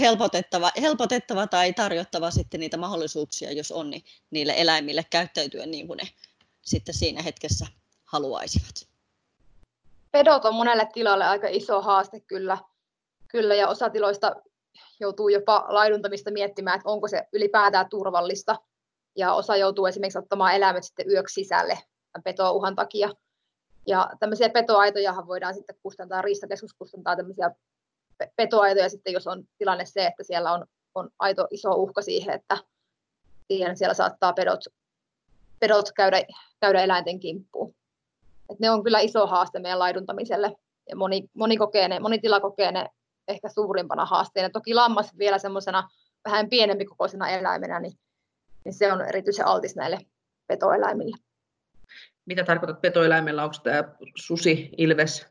helpotettava, 0.00 0.70
helpotettava 0.80 1.46
tai 1.46 1.72
tarjottava 1.72 2.30
sitten 2.30 2.60
niitä 2.60 2.76
mahdollisuuksia, 2.76 3.52
jos 3.52 3.72
on, 3.72 3.90
niin 3.90 4.04
niille 4.30 4.54
eläimille 4.56 5.04
käyttäytyä 5.10 5.66
niin 5.66 5.86
kuin 5.86 5.96
ne 5.96 6.08
sitten 6.62 6.94
siinä 6.94 7.22
hetkessä 7.22 7.66
haluaisivat. 8.04 8.88
Pedot 10.10 10.44
on 10.44 10.54
monelle 10.54 10.88
tilalle 10.92 11.24
aika 11.24 11.48
iso 11.50 11.82
haaste 11.82 12.20
kyllä, 12.20 12.58
kyllä 13.28 13.54
ja 13.54 13.68
osa 13.68 13.90
tiloista 13.90 14.36
joutuu 15.00 15.28
jopa 15.28 15.66
laiduntamista 15.68 16.30
miettimään, 16.30 16.76
että 16.76 16.88
onko 16.88 17.08
se 17.08 17.28
ylipäätään 17.32 17.88
turvallista. 17.88 18.56
Ja 19.16 19.32
osa 19.34 19.56
joutuu 19.56 19.86
esimerkiksi 19.86 20.18
ottamaan 20.18 20.54
eläimet 20.54 20.84
sitten 20.84 21.10
yöksi 21.10 21.34
sisälle 21.34 21.78
petouhan 22.24 22.74
takia. 22.74 23.10
Ja 23.86 24.10
tämmöisiä 24.20 24.48
petoaitojahan 24.48 25.26
voidaan 25.26 25.54
sitten 25.54 25.76
kustantaa, 25.82 26.22
Riistakeskus 26.22 26.74
kustantaa 26.74 27.16
tämmöisiä 27.16 27.50
petoaitoja 28.36 28.88
sitten, 28.88 29.12
jos 29.12 29.26
on 29.26 29.44
tilanne 29.58 29.86
se, 29.86 30.06
että 30.06 30.22
siellä 30.22 30.52
on, 30.52 30.66
on 30.94 31.10
aito 31.18 31.46
iso 31.50 31.70
uhka 31.74 32.02
siihen, 32.02 32.34
että 32.34 32.58
siihen 33.48 33.76
siellä 33.76 33.94
saattaa 33.94 34.32
pedot, 34.32 34.60
pedot 35.58 35.92
käydä, 35.96 36.22
käydä 36.60 36.82
eläinten 36.82 37.20
kimppuun. 37.20 37.74
Et 38.50 38.58
ne 38.58 38.70
on 38.70 38.84
kyllä 38.84 39.00
iso 39.00 39.26
haaste 39.26 39.58
meidän 39.58 39.78
laiduntamiselle 39.78 40.56
ja 40.88 40.96
moni, 40.96 41.30
moni, 41.34 41.56
kokee 41.56 41.88
ne, 41.88 42.00
moni 42.00 42.18
tila 42.18 42.40
kokee 42.40 42.72
ne 42.72 42.86
ehkä 43.28 43.48
suurimpana 43.48 44.04
haasteena. 44.04 44.50
Toki 44.50 44.74
lammas 44.74 45.18
vielä 45.18 45.38
semmoisena 45.38 45.88
vähän 46.24 46.48
pienempi 46.48 46.84
kokoisena 46.84 47.28
eläimenä, 47.28 47.80
niin, 47.80 47.92
niin 48.64 48.74
se 48.74 48.92
on 48.92 49.00
erityisen 49.00 49.46
altis 49.46 49.76
näille 49.76 49.98
petoeläimille. 50.46 51.16
Mitä 52.26 52.44
tarkoitat 52.44 52.80
petoeläimellä? 52.80 53.44
Onko 53.44 53.56
tämä 53.62 53.84
susi, 54.16 54.70
ilves, 54.78 55.26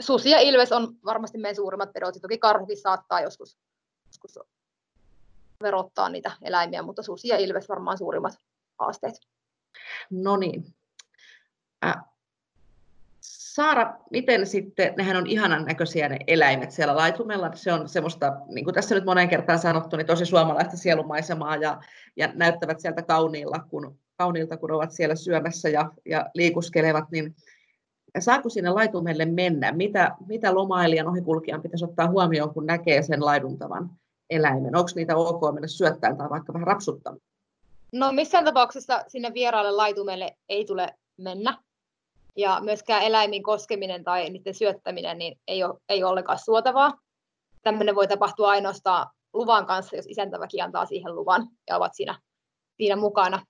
susi 0.00 0.30
ja 0.30 0.40
ilves 0.40 0.72
on 0.72 0.96
varmasti 1.04 1.38
meidän 1.38 1.56
suurimmat 1.56 1.92
pedot. 1.92 2.14
Toki 2.22 2.38
karhukin 2.38 2.80
saattaa 2.80 3.20
joskus, 3.20 3.58
joskus 4.06 4.38
verottaa 5.62 6.08
niitä 6.08 6.32
eläimiä, 6.42 6.82
mutta 6.82 7.02
susi 7.02 7.28
ja 7.28 7.38
ilves 7.38 7.68
varmaan 7.68 7.98
suurimmat 7.98 8.34
haasteet. 8.78 9.14
No 10.10 10.36
niin. 10.36 10.74
Äh. 11.84 11.94
Saara, 13.54 13.94
miten 14.10 14.46
sitten, 14.46 14.94
nehän 14.96 15.16
on 15.16 15.26
ihanan 15.26 15.64
näköisiä 15.64 16.08
ne 16.08 16.18
eläimet 16.26 16.70
siellä 16.70 16.96
laitumella, 16.96 17.50
se 17.54 17.72
on 17.72 17.88
semmoista, 17.88 18.32
niin 18.48 18.64
kuin 18.64 18.74
tässä 18.74 18.94
nyt 18.94 19.04
monen 19.04 19.28
kertaan 19.28 19.58
sanottu, 19.58 19.96
niin 19.96 20.06
tosi 20.06 20.26
suomalaista 20.26 20.76
sielumaisemaa 20.76 21.56
ja, 21.56 21.80
ja 22.16 22.28
näyttävät 22.34 22.80
sieltä 22.80 23.02
kauniilla, 23.02 23.58
kun, 23.68 23.98
kauniilta, 24.16 24.56
kun 24.56 24.72
ovat 24.72 24.92
siellä 24.92 25.14
syömässä 25.14 25.68
ja, 25.68 25.90
ja 26.06 26.26
liikuskelevat, 26.34 27.04
niin 27.10 27.36
saako 28.20 28.48
sinne 28.48 28.70
laitumelle 28.70 29.24
mennä? 29.24 29.72
Mitä, 29.72 30.16
mitä 30.26 30.54
lomailijan 30.54 31.08
ohikulkijan 31.08 31.62
pitäisi 31.62 31.84
ottaa 31.84 32.10
huomioon, 32.10 32.54
kun 32.54 32.66
näkee 32.66 33.02
sen 33.02 33.24
laiduntavan 33.24 33.90
eläimen? 34.30 34.76
Onko 34.76 34.90
niitä 34.94 35.16
ok 35.16 35.54
mennä 35.54 35.68
syöttämään 35.68 36.16
tai 36.16 36.30
vaikka 36.30 36.52
vähän 36.52 36.66
rapsuttamaan? 36.66 37.20
No 37.92 38.12
missään 38.12 38.44
tapauksessa 38.44 39.04
sinne 39.08 39.34
vieraalle 39.34 39.70
laitumelle 39.70 40.36
ei 40.48 40.64
tule 40.64 40.94
mennä. 41.16 41.58
Ja 42.36 42.60
myöskään 42.62 43.02
eläimiin 43.02 43.42
koskeminen 43.42 44.04
tai 44.04 44.30
niiden 44.30 44.54
syöttäminen 44.54 45.18
niin 45.18 45.38
ei, 45.48 45.64
ole, 45.64 45.74
ei 45.88 46.02
ole 46.04 46.10
ollenkaan 46.10 46.38
suotavaa. 46.38 46.98
Tämmöinen 47.62 47.94
voi 47.94 48.08
tapahtua 48.08 48.50
ainoastaan 48.50 49.06
luvan 49.32 49.66
kanssa, 49.66 49.96
jos 49.96 50.06
isäntäväki 50.08 50.60
antaa 50.60 50.86
siihen 50.86 51.14
luvan 51.14 51.48
ja 51.68 51.76
ovat 51.76 51.94
siinä, 51.94 52.18
siinä 52.76 52.96
mukana. 52.96 53.46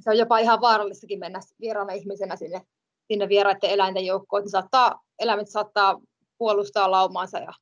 Se 0.00 0.10
on 0.10 0.18
jopa 0.18 0.38
ihan 0.38 0.60
vaarallistakin 0.60 1.18
mennä 1.18 1.40
vieraana 1.60 1.92
ihmisenä 1.92 2.36
sinne 2.36 2.62
sinne 3.12 3.28
vieraiden 3.28 3.70
eläinten 3.70 4.06
joukkoon, 4.06 4.40
että 4.40 4.50
saattaa, 4.50 5.00
eläimet 5.18 5.48
saattaa 5.48 6.00
puolustaa 6.38 6.90
laumaansa 6.90 7.38
ja 7.38 7.52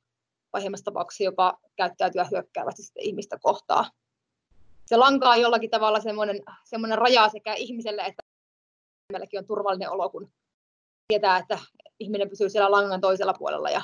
pahimmassa 0.51 0.85
tapauksessa 0.85 1.23
jopa 1.23 1.57
käyttäytyä 1.75 2.27
hyökkäävästi 2.31 2.83
sitten 2.83 3.03
ihmistä 3.03 3.37
kohtaa. 3.41 3.89
Se 4.85 4.97
lanka 4.97 5.29
on 5.29 5.41
jollakin 5.41 5.69
tavalla 5.69 5.99
semmoinen, 5.99 6.41
semmoinen 6.63 6.97
raja 6.97 7.29
sekä 7.29 7.53
ihmiselle 7.53 8.01
että 8.01 8.23
meilläkin 9.13 9.39
on 9.39 9.45
turvallinen 9.45 9.91
olo, 9.91 10.09
kun 10.09 10.31
tietää, 11.07 11.37
että 11.37 11.59
ihminen 11.99 12.29
pysyy 12.29 12.49
siellä 12.49 12.71
langan 12.71 13.01
toisella 13.01 13.33
puolella 13.33 13.69
ja, 13.69 13.81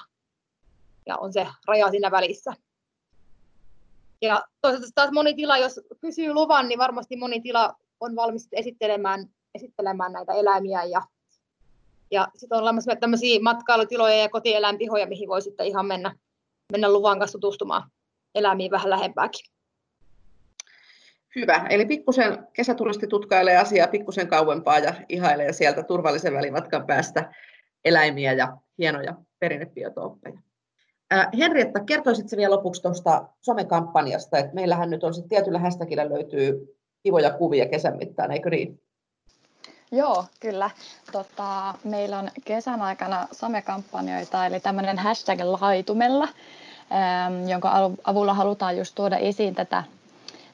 ja 1.05 1.17
on 1.17 1.33
se 1.33 1.47
raja 1.67 1.91
siinä 1.91 2.11
välissä. 2.11 2.53
Ja 4.21 4.43
toisaalta 4.61 4.87
taas 4.95 5.11
moni 5.11 5.33
tila, 5.33 5.57
jos 5.57 5.79
kysyy 6.01 6.33
luvan, 6.33 6.67
niin 6.67 6.79
varmasti 6.79 7.17
moni 7.17 7.41
tila 7.41 7.73
on 7.99 8.15
valmis 8.15 8.47
esittelemään, 8.51 9.29
esittelemään 9.55 10.11
näitä 10.11 10.33
eläimiä 10.33 10.83
ja 10.83 11.01
ja 12.11 12.27
sitten 12.35 12.57
on 12.57 12.61
olemassa 12.61 12.95
tämmöisiä 12.95 13.39
matkailutiloja 13.41 14.15
ja 14.15 14.29
kotieläinpihoja, 14.29 15.07
mihin 15.07 15.29
voi 15.29 15.41
sitten 15.41 15.67
ihan 15.67 15.85
mennä, 15.85 16.15
mennä 16.71 16.91
luvan 16.91 17.19
kanssa 17.19 17.37
tutustumaan 17.37 17.83
eläimiin 18.35 18.71
vähän 18.71 18.89
lähempääkin. 18.89 19.45
Hyvä. 21.35 21.65
Eli 21.69 21.85
pikkusen 21.85 22.47
kesäturisti 22.53 23.07
tutkailee 23.07 23.57
asiaa 23.57 23.87
pikkusen 23.87 24.27
kauempaa 24.27 24.79
ja 24.79 24.93
ihailee 25.09 25.53
sieltä 25.53 25.83
turvallisen 25.83 26.33
välimatkan 26.33 26.85
päästä 26.85 27.33
eläimiä 27.85 28.33
ja 28.33 28.57
hienoja 28.77 29.15
perinnebiotooppeja. 29.39 30.39
Henrietta, 31.37 31.79
kertoisitko 31.79 32.37
vielä 32.37 32.55
lopuksi 32.55 32.81
tuosta 32.81 33.27
somekampanjasta, 33.41 34.37
että 34.37 34.53
meillähän 34.53 34.89
nyt 34.89 35.03
on 35.03 35.13
sitten 35.13 35.29
tietyllä 35.29 35.59
hashtagillä 35.59 36.09
löytyy 36.09 36.77
kivoja 37.03 37.33
kuvia 37.33 37.65
kesän 37.65 37.97
mittaan, 37.97 38.31
eikö 38.31 38.49
niin? 38.49 38.81
Joo, 39.91 40.25
kyllä. 40.39 40.69
Tota, 41.11 41.73
meillä 41.83 42.19
on 42.19 42.31
kesän 42.45 42.81
aikana 42.81 43.27
somekampanjoita, 43.31 44.45
eli 44.45 44.59
tämmöinen 44.59 44.99
hashtag 44.99 45.39
laitumella, 45.39 46.27
ähm, 46.91 47.49
jonka 47.49 47.91
avulla 48.03 48.33
halutaan 48.33 48.77
just 48.77 48.95
tuoda 48.95 49.17
esiin 49.17 49.55
tätä 49.55 49.83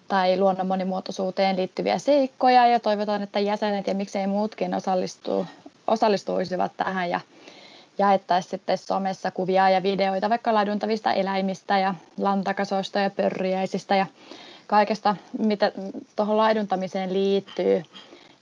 tai 0.07 0.39
luonnon 0.39 0.67
monimuotoisuuteen 0.67 1.55
liittyviä 1.55 1.97
seikkoja 1.97 2.67
ja 2.67 2.79
toivotaan, 2.79 3.21
että 3.23 3.39
jäsenet 3.39 3.87
ja 3.87 3.93
miksei 3.93 4.27
muutkin 4.27 4.73
osallistu, 4.73 5.45
osallistuisivat 5.87 6.71
tähän 6.77 7.09
ja 7.09 7.19
jaettaisiin 7.97 8.49
sitten 8.49 8.77
somessa 8.77 9.31
kuvia 9.31 9.69
ja 9.69 9.83
videoita 9.83 10.29
vaikka 10.29 10.53
laiduntavista 10.53 11.13
eläimistä 11.13 11.79
ja 11.79 11.95
lantakasoista 12.17 12.99
ja 12.99 13.09
pörriäisistä 13.09 13.95
ja 13.95 14.05
kaikesta, 14.67 15.15
mitä 15.37 15.71
tuohon 16.15 16.37
laiduntamiseen 16.37 17.13
liittyy. 17.13 17.83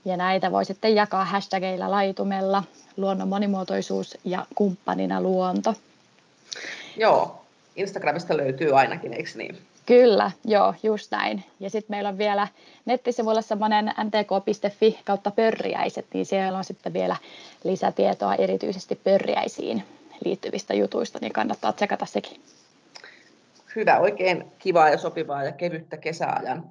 Ja 0.05 0.17
näitä 0.17 0.51
voi 0.51 0.65
sitten 0.65 0.95
jakaa 0.95 1.25
hashtageilla 1.25 1.91
laitumella, 1.91 2.63
luonnon 2.97 3.27
monimuotoisuus 3.27 4.17
ja 4.25 4.45
kumppanina 4.55 5.21
luonto. 5.21 5.73
Joo, 6.97 7.41
Instagramista 7.75 8.37
löytyy 8.37 8.79
ainakin, 8.79 9.13
eikö 9.13 9.29
niin? 9.35 9.57
Kyllä, 9.85 10.31
joo, 10.45 10.73
just 10.83 11.11
näin. 11.11 11.43
Ja 11.59 11.69
sitten 11.69 11.93
meillä 11.93 12.09
on 12.09 12.17
vielä 12.17 12.47
nettisivuilla 12.85 13.41
semmoinen 13.41 13.85
ntk.fi 13.85 14.99
kautta 15.05 15.31
pörriäiset, 15.31 16.05
niin 16.13 16.25
siellä 16.25 16.57
on 16.57 16.63
sitten 16.63 16.93
vielä 16.93 17.15
lisätietoa 17.63 18.35
erityisesti 18.35 18.95
pörriäisiin 18.95 19.83
liittyvistä 20.25 20.73
jutuista, 20.73 21.19
niin 21.21 21.33
kannattaa 21.33 21.73
tsekata 21.73 22.05
sekin. 22.05 22.41
Hyvä, 23.75 23.99
oikein 23.99 24.51
kivaa 24.59 24.89
ja 24.89 24.97
sopivaa 24.97 25.43
ja 25.43 25.51
kevyttä 25.51 25.97
kesäajan 25.97 26.63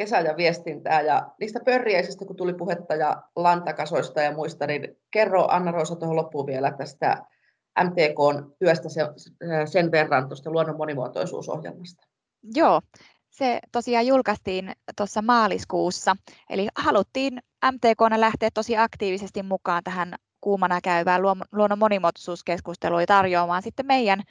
kesäajan 0.00 0.36
viestintää 0.36 1.00
ja 1.00 1.30
niistä 1.40 1.60
pörriäisistä, 1.64 2.24
kun 2.24 2.36
tuli 2.36 2.54
puhetta 2.54 2.94
ja 2.94 3.22
lantakasoista 3.36 4.20
ja 4.20 4.34
muista, 4.34 4.66
niin 4.66 4.96
kerro 5.10 5.46
Anna-Roosa 5.50 5.96
tuohon 5.96 6.16
loppuun 6.16 6.46
vielä 6.46 6.70
tästä 6.70 7.16
MTKn 7.84 8.52
työstä 8.58 8.88
sen 9.64 9.90
verran 9.90 10.28
tuosta 10.28 10.50
luonnon 10.50 10.76
monimuotoisuusohjelmasta. 10.76 12.06
Joo, 12.54 12.80
se 13.30 13.60
tosiaan 13.72 14.06
julkaistiin 14.06 14.72
tuossa 14.96 15.22
maaliskuussa, 15.22 16.16
eli 16.50 16.68
haluttiin 16.76 17.38
MTKna 17.72 18.20
lähteä 18.20 18.48
tosi 18.54 18.76
aktiivisesti 18.76 19.42
mukaan 19.42 19.84
tähän 19.84 20.14
kuumana 20.40 20.80
käyvään 20.80 21.22
luonnon 21.52 21.78
monimuotoisuuskeskusteluun 21.78 23.00
ja 23.00 23.06
tarjoamaan 23.06 23.62
sitten 23.62 23.86
meidän 23.86 24.22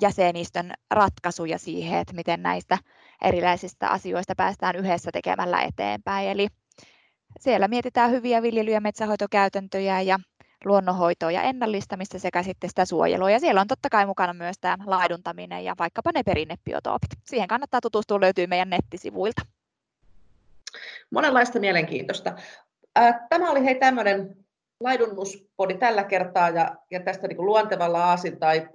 jäsenistön 0.00 0.72
ratkaisuja 0.90 1.58
siihen, 1.58 1.98
että 2.00 2.14
miten 2.14 2.42
näistä 2.42 2.78
erilaisista 3.22 3.86
asioista 3.86 4.34
päästään 4.36 4.76
yhdessä 4.76 5.10
tekemällä 5.12 5.62
eteenpäin. 5.62 6.28
Eli 6.28 6.48
siellä 7.40 7.68
mietitään 7.68 8.10
hyviä 8.10 8.42
viljely- 8.42 8.72
ja 8.72 8.80
metsähoitokäytäntöjä 8.80 10.00
ja 10.00 10.18
luonnonhoitoa 10.64 11.30
ja 11.30 11.42
ennallistamista 11.42 12.18
sekä 12.18 12.42
sitten 12.42 12.70
sitä 12.70 12.84
suojelua. 12.84 13.30
Ja 13.30 13.40
siellä 13.40 13.60
on 13.60 13.66
totta 13.66 13.88
kai 13.90 14.06
mukana 14.06 14.32
myös 14.32 14.56
tämä 14.60 14.76
laiduntaminen 14.86 15.64
ja 15.64 15.74
vaikkapa 15.78 16.10
ne 16.14 16.22
perinnebiotoopit. 16.22 17.10
Siihen 17.24 17.48
kannattaa 17.48 17.80
tutustua, 17.80 18.20
löytyy 18.20 18.46
meidän 18.46 18.70
nettisivuilta. 18.70 19.42
Monenlaista 21.10 21.60
mielenkiintoista. 21.60 22.32
Tämä 23.28 23.50
oli 23.50 23.64
hei 23.64 23.74
tämmöinen 23.74 24.36
laidunnuspodi 24.80 25.74
tällä 25.74 26.04
kertaa 26.04 26.48
ja, 26.50 26.76
ja 26.90 27.00
tästä 27.00 27.28
niin 27.28 27.46
luontevalla 27.46 28.04
aasin 28.04 28.38
tai 28.38 28.68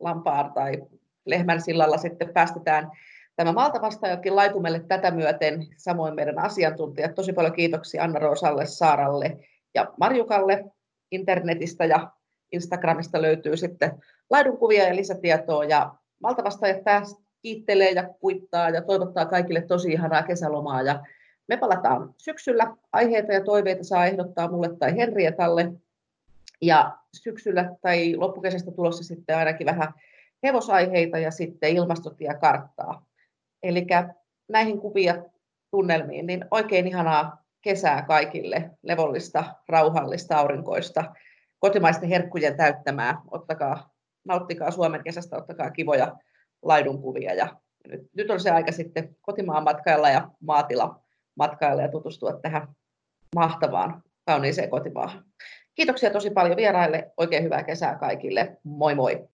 lampaan 0.00 0.52
tai 0.52 0.82
lehmän 1.26 1.60
sillalla 1.60 1.98
sitten 1.98 2.32
päästetään 2.34 2.90
tämä 3.36 3.52
Malta-vastaajakin 3.52 4.36
laitumelle 4.36 4.80
tätä 4.80 5.10
myöten, 5.10 5.66
samoin 5.76 6.14
meidän 6.14 6.38
asiantuntijat. 6.38 7.14
Tosi 7.14 7.32
paljon 7.32 7.54
kiitoksia 7.54 8.04
Anna 8.04 8.18
Roosalle, 8.18 8.66
Saaralle 8.66 9.38
ja 9.74 9.92
Marjukalle 10.00 10.64
internetistä 11.10 11.84
ja 11.84 12.10
Instagramista 12.52 13.22
löytyy 13.22 13.56
sitten 13.56 13.90
laidunkuvia 14.30 14.88
ja 14.88 14.96
lisätietoa. 14.96 15.64
Ja 15.64 15.94
Malta-vastaajat 16.22 16.84
taas 16.84 17.16
kiittelee 17.42 17.90
ja 17.90 18.08
kuittaa 18.20 18.70
ja 18.70 18.82
toivottaa 18.82 19.26
kaikille 19.26 19.60
tosi 19.60 19.92
ihanaa 19.92 20.22
kesälomaa. 20.22 20.82
Ja 20.82 21.04
me 21.48 21.56
palataan 21.56 22.14
syksyllä. 22.16 22.76
Aiheita 22.92 23.32
ja 23.32 23.44
toiveita 23.44 23.84
saa 23.84 24.06
ehdottaa 24.06 24.50
mulle 24.50 24.76
tai 24.78 24.96
Henrietalle. 24.96 25.72
Ja 26.62 26.98
syksyllä 27.12 27.76
tai 27.82 28.16
loppukesästä 28.16 28.70
tulossa 28.70 29.04
sitten 29.04 29.36
ainakin 29.36 29.66
vähän 29.66 29.92
hevosaiheita 30.42 31.18
ja 31.18 31.30
sitten 31.30 31.76
ilmastotiekarttaa. 31.76 33.06
Eli 33.62 33.86
näihin 34.48 34.80
kuvia 34.80 35.22
tunnelmiin, 35.70 36.26
niin 36.26 36.44
oikein 36.50 36.86
ihanaa 36.86 37.44
kesää 37.60 38.02
kaikille, 38.02 38.70
levollista, 38.82 39.44
rauhallista, 39.68 40.36
aurinkoista, 40.36 41.14
kotimaisten 41.58 42.08
herkkujen 42.08 42.56
täyttämää. 42.56 43.20
Ottakaa, 43.30 43.90
nauttikaa 44.24 44.70
Suomen 44.70 45.04
kesästä, 45.04 45.36
ottakaa 45.36 45.70
kivoja 45.70 46.16
laidunkuvia. 46.62 47.34
Ja 47.34 47.56
nyt, 47.88 48.00
nyt 48.16 48.30
on 48.30 48.40
se 48.40 48.50
aika 48.50 48.72
sitten 48.72 49.16
kotimaan 49.20 49.64
matkailla 49.64 50.10
ja 50.10 50.30
maatila 50.40 51.00
matkailla 51.34 51.82
ja 51.82 51.88
tutustua 51.88 52.32
tähän 52.32 52.68
mahtavaan, 53.34 54.02
kauniiseen 54.26 54.70
kotimaahan. 54.70 55.24
Kiitoksia 55.78 56.10
tosi 56.10 56.30
paljon 56.30 56.56
vieraille. 56.56 57.12
Oikein 57.16 57.44
hyvää 57.44 57.62
kesää 57.62 57.98
kaikille. 57.98 58.56
Moi 58.64 58.94
moi! 58.94 59.28